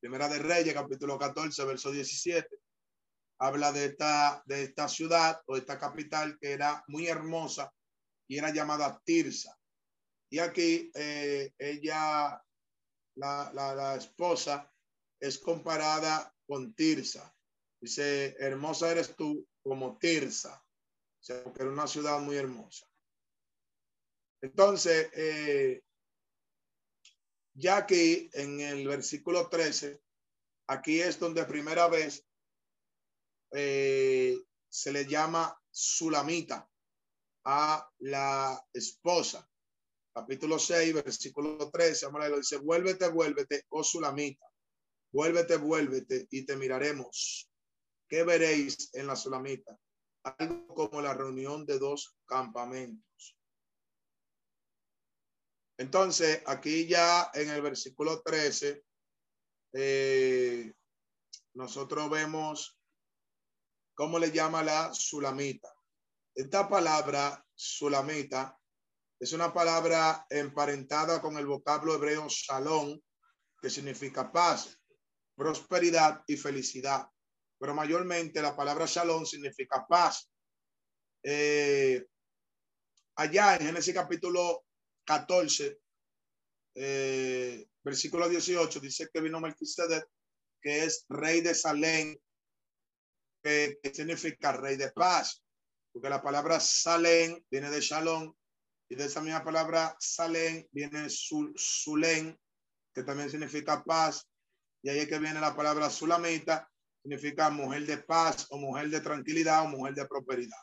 [0.00, 2.48] Primera de Reyes, capítulo 14, verso 17.
[3.38, 7.72] Habla de esta, de esta ciudad o esta capital que era muy hermosa
[8.28, 9.56] y era llamada Tirsa.
[10.30, 12.42] Y aquí eh, ella,
[13.16, 14.72] la, la, esposa,
[15.20, 17.32] es comparada con Tirsa.
[17.80, 20.62] Dice, hermosa eres tú como Tirsa.
[21.20, 22.86] O sea, porque era una ciudad muy hermosa.
[24.42, 25.82] Entonces, eh,
[27.54, 30.00] ya que en el versículo 13,
[30.68, 32.25] aquí es donde primera vez
[33.58, 34.38] eh,
[34.68, 36.68] se le llama Sulamita
[37.44, 39.48] a la esposa.
[40.12, 44.46] Capítulo 6, versículo 13, lo dice, vuélvete, vuélvete, oh Sulamita,
[45.10, 47.50] vuélvete, vuélvete y te miraremos.
[48.06, 49.78] ¿Qué veréis en la Sulamita?
[50.22, 53.38] Algo como la reunión de dos campamentos.
[55.78, 58.82] Entonces, aquí ya en el versículo 13,
[59.72, 60.72] eh,
[61.54, 62.76] nosotros vemos
[63.96, 65.74] cómo le llama la sulamita.
[66.34, 68.56] Esta palabra sulamita
[69.18, 73.00] es una palabra emparentada con el vocablo hebreo shalom,
[73.60, 74.78] que significa paz,
[75.34, 77.08] prosperidad y felicidad.
[77.58, 80.30] Pero mayormente la palabra shalom significa paz.
[81.22, 82.04] Eh,
[83.16, 84.66] allá en Génesis capítulo
[85.04, 85.80] 14,
[86.74, 90.06] eh, versículo 18, dice que vino Melquisedec
[90.60, 92.18] que es rey de Salem,
[93.46, 95.42] que, significa rey de paz,
[95.92, 98.34] porque la palabra Salem viene de Shalom,
[98.88, 102.38] y de esa misma palabra Salem viene Sulén,
[102.92, 104.28] que también significa paz,
[104.82, 106.68] y ahí es que viene la palabra Sulamita,
[107.02, 110.58] significa mujer de paz o mujer de tranquilidad o mujer de prosperidad.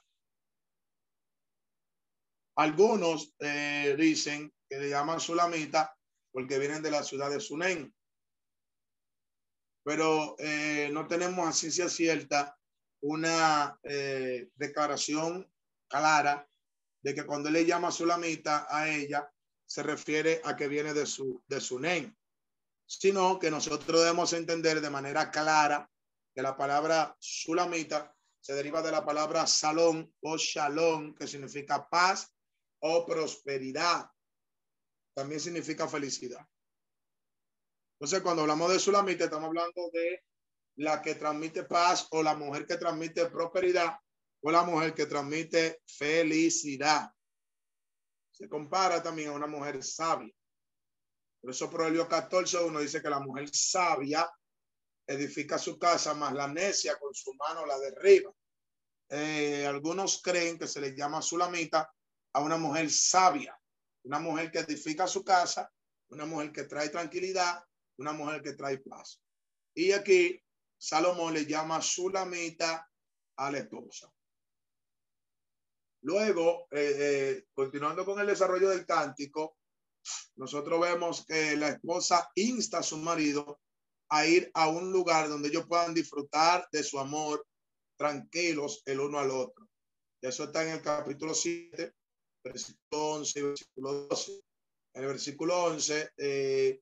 [2.55, 5.95] Algunos eh, dicen que le llaman Sulamita
[6.31, 7.93] porque vienen de la ciudad de Sunén.
[9.83, 12.57] Pero eh, no tenemos a ciencia cierta
[13.03, 15.51] una eh, declaración
[15.87, 16.47] clara
[17.01, 19.29] de que cuando le llama Sulamita a ella,
[19.65, 22.17] se refiere a que viene de su de Sunén,
[22.85, 25.89] sino que nosotros debemos entender de manera clara
[26.33, 32.33] que la palabra Sulamita se deriva de la palabra salón o shalom, que significa paz
[32.79, 34.09] o prosperidad.
[35.13, 36.45] También significa felicidad.
[37.99, 40.23] Entonces, cuando hablamos de Sulamita, estamos hablando de
[40.77, 43.97] la que transmite paz o la mujer que transmite prosperidad
[44.41, 47.09] o la mujer que transmite felicidad.
[48.31, 50.33] Se compara también a una mujer sabia.
[51.39, 54.29] Por eso Proverbio 14, uno dice que la mujer sabia
[55.05, 58.31] edifica su casa, más la necia con su mano la derriba.
[59.09, 61.93] Eh, algunos creen que se le llama sulamita
[62.33, 63.57] a una mujer sabia,
[64.03, 65.71] una mujer que edifica su casa,
[66.09, 67.63] una mujer que trae tranquilidad,
[67.97, 69.21] una mujer que trae paz.
[69.75, 70.41] Y aquí
[70.83, 72.91] Salomón le llama sulamita
[73.37, 74.13] a la esposa.
[76.01, 79.55] Luego, eh, eh, continuando con el desarrollo del cántico,
[80.35, 83.61] nosotros vemos que la esposa insta a su marido
[84.09, 87.47] a ir a un lugar donde ellos puedan disfrutar de su amor
[87.97, 89.69] tranquilos el uno al otro.
[90.21, 91.93] Eso está en el capítulo 7,
[92.43, 94.41] versículo 11 y versículo 12.
[94.95, 96.81] En el versículo 11 eh,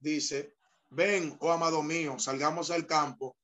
[0.00, 0.55] dice,
[0.90, 3.36] ven, oh amado mío, salgamos al campo,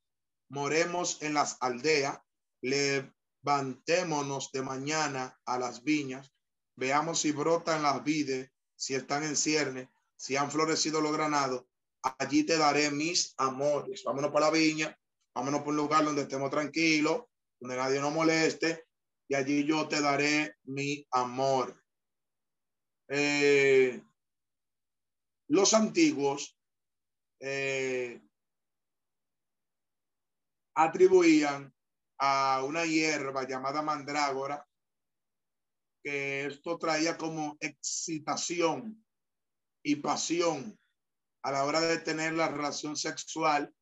[0.49, 2.19] moremos en las aldeas,
[2.61, 6.33] levantémonos de mañana a las viñas,
[6.77, 11.65] veamos si brotan las vides, si están en cierne, si han florecido los granados,
[12.03, 14.03] allí te daré mis amores.
[14.05, 14.99] Vámonos para la viña,
[15.35, 17.25] vámonos por un lugar donde estemos tranquilos,
[17.61, 18.87] donde nadie nos moleste,
[19.29, 21.83] y allí yo te daré mi amor.
[23.09, 24.03] Eh,
[25.49, 26.59] los antiguos
[27.45, 28.23] eh,
[30.75, 31.75] atribuían
[32.19, 34.65] a una hierba llamada mandrágora
[36.05, 39.05] que esto traía como excitación
[39.85, 40.79] y pasión
[41.43, 43.75] a la hora de tener la relación sexual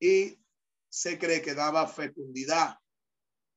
[0.00, 0.38] y
[0.88, 2.78] se cree que daba fecundidad.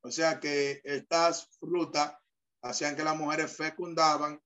[0.02, 2.14] O sea que estas frutas
[2.62, 4.40] hacían que las mujeres fecundaban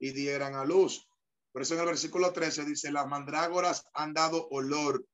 [0.00, 1.06] y dieran a luz.
[1.52, 5.04] Por eso en el versículo 13 dice, las mandrágoras han dado olor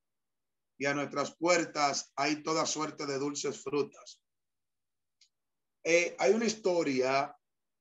[0.78, 4.20] y a nuestras puertas hay toda suerte de dulces frutas.
[5.82, 7.34] Eh, hay una historia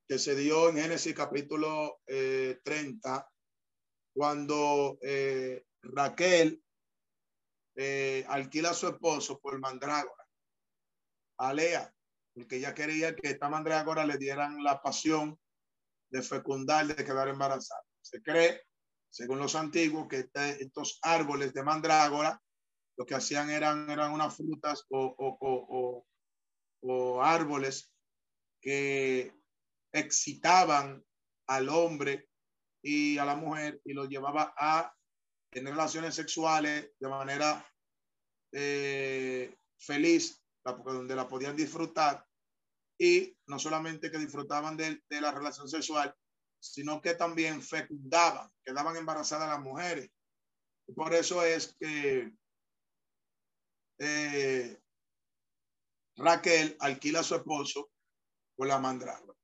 [0.08, 3.22] que se dio en Génesis capítulo 30, eh,
[4.14, 6.62] cuando eh, Raquel
[8.28, 10.24] alquila a su esposo por mandrágora,
[11.38, 11.92] a Lea,
[12.32, 15.38] porque ella quería que esta mandrágora le dieran la pasión
[16.08, 17.85] de fecundar, de quedar embarazada.
[18.08, 18.62] Se cree,
[19.10, 20.28] según los antiguos, que
[20.60, 22.40] estos árboles de mandrágora
[22.96, 26.06] lo que hacían eran, eran unas frutas o, o,
[26.82, 27.92] o árboles
[28.60, 29.34] que
[29.92, 31.04] excitaban
[31.48, 32.28] al hombre
[32.82, 34.94] y a la mujer y lo llevaba a
[35.50, 37.66] tener relaciones sexuales de manera
[38.52, 42.24] eh, feliz, donde la podían disfrutar.
[42.98, 46.14] Y no solamente que disfrutaban de, la relación sexual,
[46.60, 50.10] sino que también fecundaban, quedaban embarazadas las mujeres.
[50.94, 52.32] por eso es que
[53.98, 54.78] eh,
[56.16, 57.90] Raquel alquila a su esposo
[58.56, 59.38] por la mandrágora.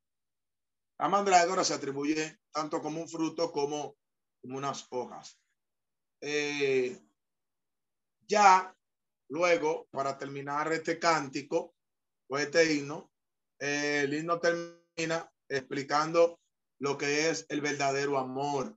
[0.98, 3.96] La mandrágora se atribuye tanto como un fruto como,
[4.44, 5.38] unas hojas.
[6.20, 7.00] Eh,
[8.26, 8.76] ya
[9.28, 11.74] luego, para terminar este cántico
[12.28, 13.12] o este himno,
[13.58, 16.40] el himno termina explicando
[16.82, 18.76] lo que es el verdadero amor.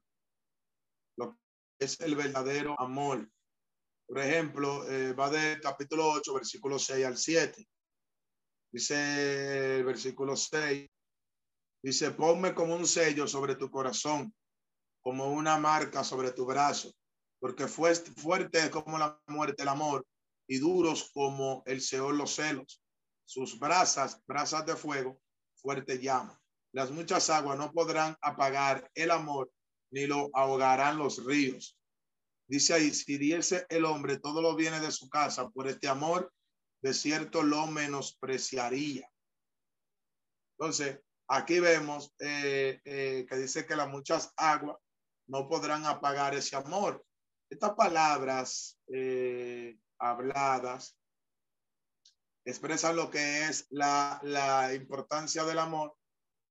[1.18, 3.28] Lo que es el verdadero amor.
[4.08, 7.68] Por ejemplo, eh, va del capítulo 8, versículo 6 al 7.
[8.72, 10.88] Dice el versículo 6,
[11.82, 14.32] Dice, ponme como un sello sobre tu corazón,
[15.02, 16.92] como una marca sobre tu brazo,
[17.40, 20.06] porque fue fuerte es como la muerte el amor
[20.48, 22.84] y duros como el Seol los celos.
[23.26, 25.20] Sus brasas, brasas de fuego,
[25.56, 26.40] fuerte llama.
[26.76, 29.50] Las muchas aguas no podrán apagar el amor,
[29.92, 31.80] ni lo ahogarán los ríos.
[32.48, 36.34] Dice ahí, si diese el hombre todo lo bienes de su casa por este amor,
[36.82, 39.10] de cierto lo menospreciaría.
[40.58, 41.00] Entonces,
[41.30, 44.76] aquí vemos eh, eh, que dice que las muchas aguas
[45.28, 47.06] no podrán apagar ese amor.
[47.50, 50.98] Estas palabras eh, habladas
[52.44, 55.96] expresan lo que es la, la importancia del amor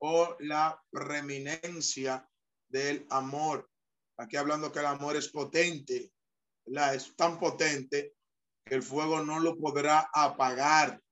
[0.07, 2.29] o la preeminencia
[2.69, 3.71] del amor.
[4.19, 6.13] Aquí hablando que el amor es potente,
[6.67, 8.15] la es tan potente
[8.67, 11.03] que el fuego no lo podrá apagar.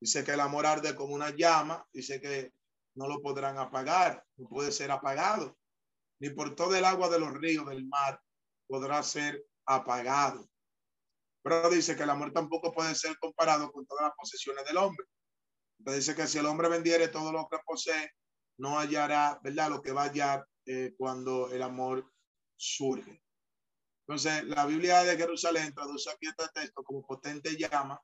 [0.00, 2.52] Dice que el amor arde como una llama, dice que
[2.96, 5.56] no lo podrán apagar, no puede ser apagado,
[6.18, 8.20] ni por todo el agua de los ríos del mar
[8.66, 10.50] podrá ser apagado.
[11.44, 15.06] Pero dice que el amor tampoco puede ser comparado con todas las posesiones del hombre.
[15.78, 18.10] Dice que si el hombre vendiere todo lo que posee,
[18.58, 19.70] no hallará, ¿verdad?
[19.70, 22.10] Lo que va a hallar eh, cuando el amor
[22.56, 23.22] surge.
[24.06, 28.00] Entonces, la Biblia de Jerusalén traduce aquí este texto como potente llama,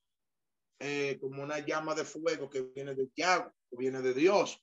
[0.79, 4.63] eh, como una llama de fuego que viene de Yahweh, que viene de Dios,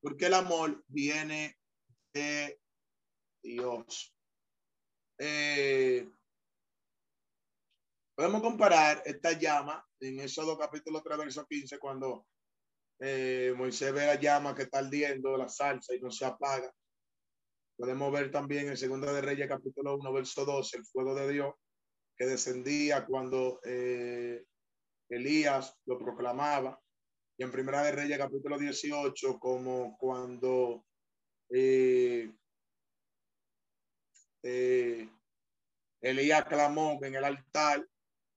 [0.00, 1.56] porque el amor viene
[2.12, 2.60] de
[3.42, 4.14] Dios.
[5.18, 6.08] Eh,
[8.18, 12.26] podemos comparar esta llama en Éxodo capítulo 3, verso 15, cuando
[12.98, 16.68] eh, Moisés ve la llama que está ardiendo la salsa y no se apaga.
[17.76, 21.54] Podemos ver también en Segunda de Reyes, capítulo 1, verso 12, el fuego de Dios
[22.16, 24.44] que descendía cuando eh,
[25.08, 26.76] Elías lo proclamaba.
[27.36, 30.84] Y en Primera de Reyes, capítulo 18, como cuando
[31.50, 32.32] eh,
[34.42, 35.08] eh,
[36.00, 37.86] Elías clamó en el altar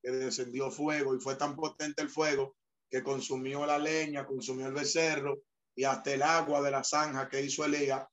[0.01, 2.55] que descendió fuego y fue tan potente el fuego
[2.89, 5.43] que consumió la leña, consumió el becerro
[5.75, 8.05] y hasta el agua de la zanja que hizo Elías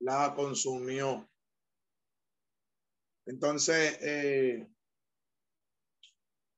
[0.00, 1.28] la consumió.
[3.26, 4.68] Entonces, eh,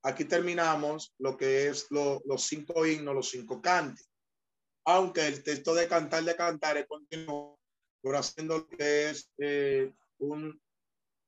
[0.03, 4.09] aquí terminamos lo que es los cinco himnos, los cinco cantes.
[4.85, 7.59] Aunque el texto de cantar de cantar es continuo,
[8.01, 10.61] por haciendo lo que es eh, un,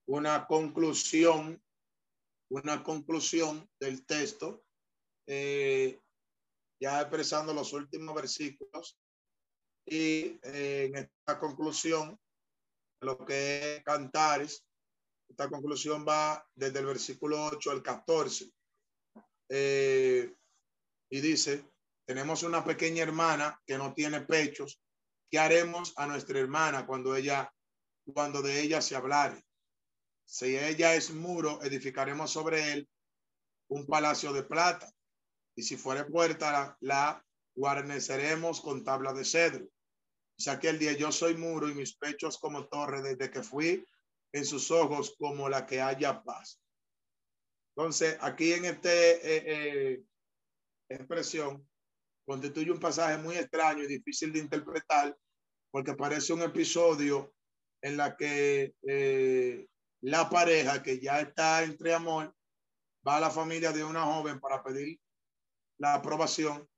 [0.07, 1.61] una conclusión,
[2.51, 4.65] una conclusión del texto,
[5.27, 6.01] eh,
[6.81, 8.99] ya expresando los últimos versículos
[9.87, 12.19] y eh, en esta conclusión,
[13.01, 14.65] lo que es Cantares,
[15.29, 18.51] esta conclusión va desde el versículo 8 al 14.
[19.51, 20.35] Eh,
[21.11, 21.65] y dice,
[22.07, 24.81] tenemos una pequeña hermana que no tiene pechos.
[25.31, 27.53] ¿Qué haremos a nuestra hermana cuando ella,
[28.13, 29.43] cuando de ella se hablare?
[30.29, 32.89] Si ella es muro, edificaremos sobre él
[33.69, 34.93] un palacio de plata.
[35.57, 37.25] Y si fuere puerta, la, la
[37.55, 39.69] guarneceremos con tabla de cedro
[40.63, 43.85] el día, yo soy muro y mis pechos como torre desde que fui
[44.33, 46.61] en sus ojos como la que haya paz.
[47.75, 50.03] Entonces, aquí en este eh, eh,
[50.89, 51.67] expresión
[52.25, 55.17] constituye un pasaje muy extraño y difícil de interpretar
[55.71, 57.33] porque parece un episodio
[57.83, 59.67] en la que eh,
[60.03, 62.35] la pareja que ya está entre amor
[63.07, 65.01] va a la familia de una joven para pedir
[65.79, 66.69] la aprobación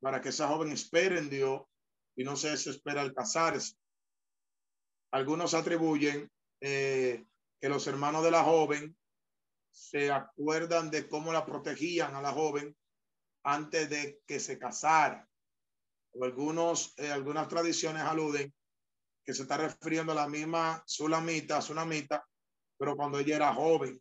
[0.00, 1.62] para que esa joven espere en Dios
[2.16, 3.76] y no se desespera al casarse.
[5.10, 6.30] Algunos atribuyen
[6.60, 7.24] eh,
[7.60, 8.96] que los hermanos de la joven
[9.70, 12.76] se acuerdan de cómo la protegían a la joven
[13.44, 15.28] antes de que se casara.
[16.12, 18.54] O algunos, eh, algunas tradiciones aluden
[19.24, 22.26] que se está refiriendo a la misma Sulamita, Sunamita,
[22.76, 24.00] pero cuando ella era joven.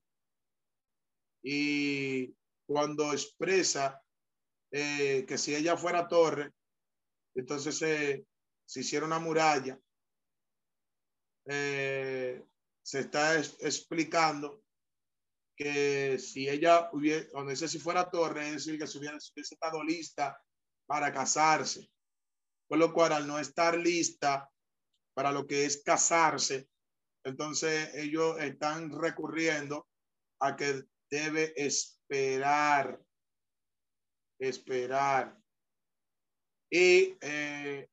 [1.42, 2.36] Y
[2.66, 4.02] cuando expresa
[4.72, 6.52] eh, que si ella fuera torre,
[7.36, 9.80] entonces se hicieron una muralla.
[11.46, 12.44] Eh,
[12.82, 14.64] se está explicando
[15.56, 19.54] que si ella hubiera, cuando dice si fuera torre, es decir, que si hubiera, hubiese
[19.54, 20.42] estado lista
[20.86, 21.90] para casarse.
[22.68, 24.50] Por lo cual, al no estar lista
[25.14, 26.68] para lo que es casarse,
[27.24, 29.88] entonces ellos están recurriendo
[30.40, 33.00] a que debe esperar,
[34.40, 35.38] esperar.
[36.70, 37.88] Y eh,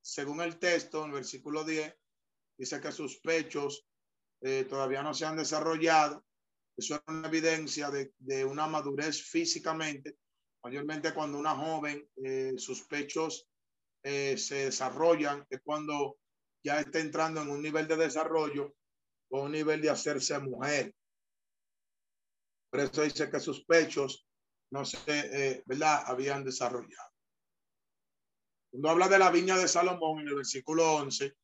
[0.00, 1.94] según el texto, en el versículo 10,
[2.58, 3.86] dice que sus pechos
[4.40, 6.24] eh, todavía no se han desarrollado.
[6.76, 10.16] Eso es una evidencia de, una madurez físicamente,
[10.64, 13.46] mayormente cuando una joven, eh, sus pechos
[14.04, 16.16] se desarrollan, es cuando
[16.64, 18.74] ya está entrando en un nivel de desarrollo
[19.30, 20.94] o un nivel de hacerse mujer.
[22.70, 24.26] Por eso dice que sus pechos
[24.70, 26.04] no se, ¿verdad?
[26.06, 27.10] Habían desarrollado.
[28.70, 31.36] Cuando habla de la viña de Salomón en el versículo 11,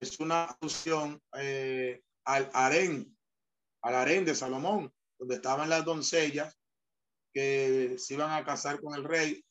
[0.00, 3.18] es una alusión eh, al harén,
[3.82, 6.56] al harén de Salomón, donde estaban las doncellas
[7.32, 9.44] que se iban a casar con el rey,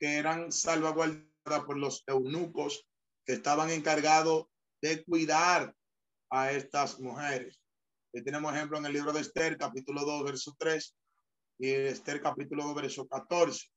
[0.00, 2.89] que eran salvaguardadas por los eunucos
[3.32, 4.46] estaban encargados
[4.80, 5.74] de cuidar
[6.30, 7.60] a estas mujeres.
[8.12, 10.96] Tenemos ejemplo en el libro de Esther, capítulo 2, verso 3,
[11.58, 13.68] y Esther, capítulo 2, verso 14.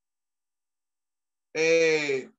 [1.56, 2.32] Eh,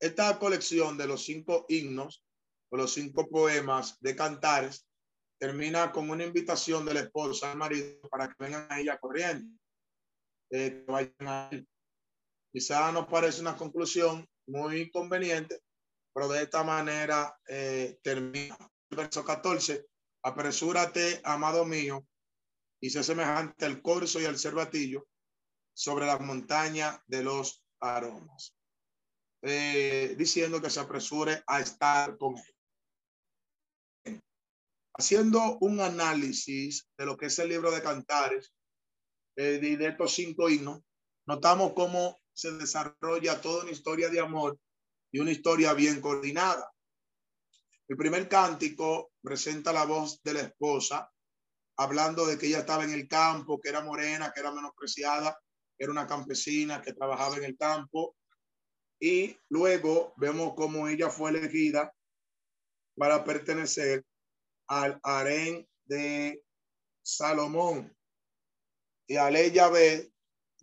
[0.00, 2.24] esta colección de los cinco himnos
[2.70, 4.86] o los cinco poemas de cantares
[5.38, 9.58] termina con una invitación de la esposa al marido para que vengan a ella corriendo.
[10.50, 10.84] Eh,
[12.52, 15.58] Quizá nos parece una conclusión muy conveniente,
[16.12, 18.56] pero de esta manera eh, termina.
[18.90, 19.86] El verso 14,
[20.22, 22.06] apresúrate, amado mío,
[22.80, 25.06] y sé semejante al corzo y al cervatillo
[25.74, 28.54] sobre las montañas de los aromas.
[29.42, 32.36] Eh, diciendo que se apresure a estar con
[34.04, 34.20] él.
[34.94, 38.52] Haciendo un análisis de lo que es el libro de Cantares,
[39.36, 40.80] eh, de estos cinco himnos,
[41.26, 44.58] notamos cómo se desarrolla toda una historia de amor
[45.12, 46.72] y una historia bien coordinada.
[47.86, 51.12] El primer cántico presenta la voz de la esposa,
[51.76, 55.38] hablando de que ella estaba en el campo, que era morena, que era menospreciada,
[55.76, 58.16] que era una campesina que trabajaba en el campo,
[58.98, 61.92] y luego vemos cómo ella fue elegida
[62.96, 64.04] para pertenecer
[64.68, 66.42] al harén de
[67.02, 67.94] Salomón.
[69.08, 70.12] Y al ella ve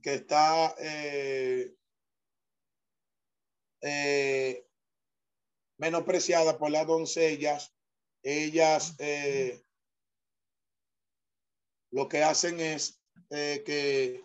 [0.01, 1.76] que está eh,
[3.81, 4.38] eh,
[5.80, 7.73] menospreciada por las doncellas,
[8.22, 9.64] ellas eh,
[11.91, 14.23] lo que hacen es que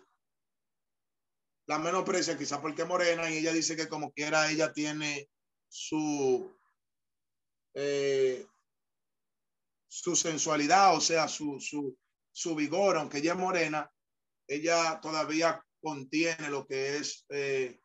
[1.67, 5.29] la menosprecia quizá porque morena y ella dice que como quiera ella tiene
[5.67, 6.55] su
[7.73, 8.47] eh,
[9.87, 11.97] su sensualidad, o sea, su, su,
[12.31, 13.91] su vigor, aunque ella es morena,
[14.47, 17.79] ella todavía contiene lo que es eh,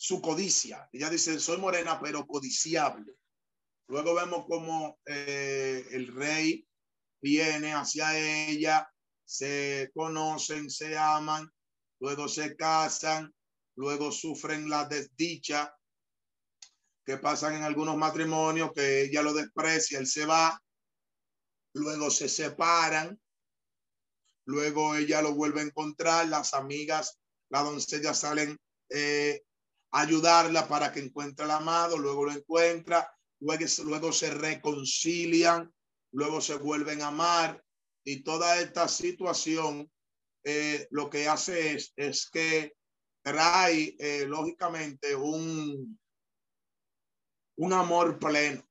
[0.00, 0.88] su codicia.
[0.92, 3.18] Ella dice, soy morena, pero codiciable.
[3.86, 6.66] Luego vemos como eh, el rey
[7.20, 8.90] viene hacia ella,
[9.26, 11.52] se conocen, se aman,
[12.00, 13.30] luego se casan,
[13.76, 15.76] luego sufren la desdicha
[17.04, 20.58] que pasan en algunos matrimonios, que ella lo desprecia, él se va,
[21.74, 23.20] luego se separan,
[24.46, 27.18] luego ella lo vuelve a encontrar, las amigas,
[27.50, 28.56] la doncella salen
[28.88, 29.42] eh,
[29.92, 33.10] ayudarla para que encuentre al amado, luego lo encuentra,
[33.40, 35.72] luego, luego se reconcilian,
[36.12, 37.62] luego se vuelven a amar
[38.04, 39.90] y toda esta situación
[40.44, 42.74] eh, lo que hace es, es que
[43.22, 45.98] trae eh, lógicamente un,
[47.56, 48.66] un amor pleno.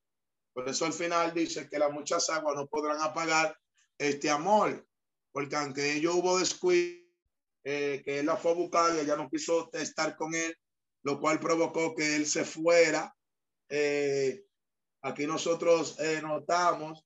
[0.54, 3.56] Por eso al final dice que las muchas aguas no podrán apagar
[3.98, 4.88] este amor,
[5.32, 7.00] porque aunque ellos hubo descuido,
[7.64, 10.58] eh, que él la fue a buscar y ella no quiso estar con él,
[11.04, 13.16] lo cual provocó que él se fuera.
[15.02, 17.06] aquí nosotros notamos,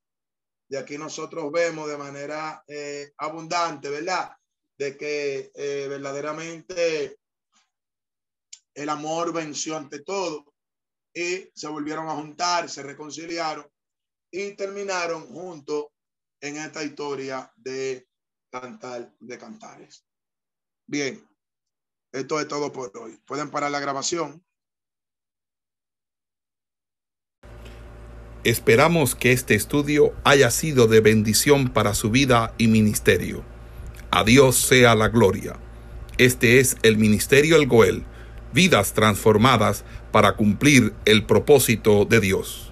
[0.70, 2.64] y aquí nosotros vemos de manera
[3.18, 4.36] abundante, ¿verdad?
[4.78, 7.20] de que eh, verdaderamente
[8.74, 10.54] el amor venció ante todo
[11.14, 13.66] y se volvieron a juntar, se reconciliaron
[14.32, 15.86] y terminaron juntos
[16.42, 18.08] en esta historia de
[18.52, 20.06] cantar de cantares.
[20.88, 21.24] Bien,
[22.14, 23.20] esto es todo por hoy.
[23.26, 24.44] Pueden parar la grabación.
[28.44, 33.44] Esperamos que este estudio haya sido de bendición para su vida y ministerio.
[34.12, 35.58] A Dios sea la gloria.
[36.18, 38.04] Este es el Ministerio El Goel,
[38.54, 42.63] vidas transformadas para cumplir el propósito de Dios.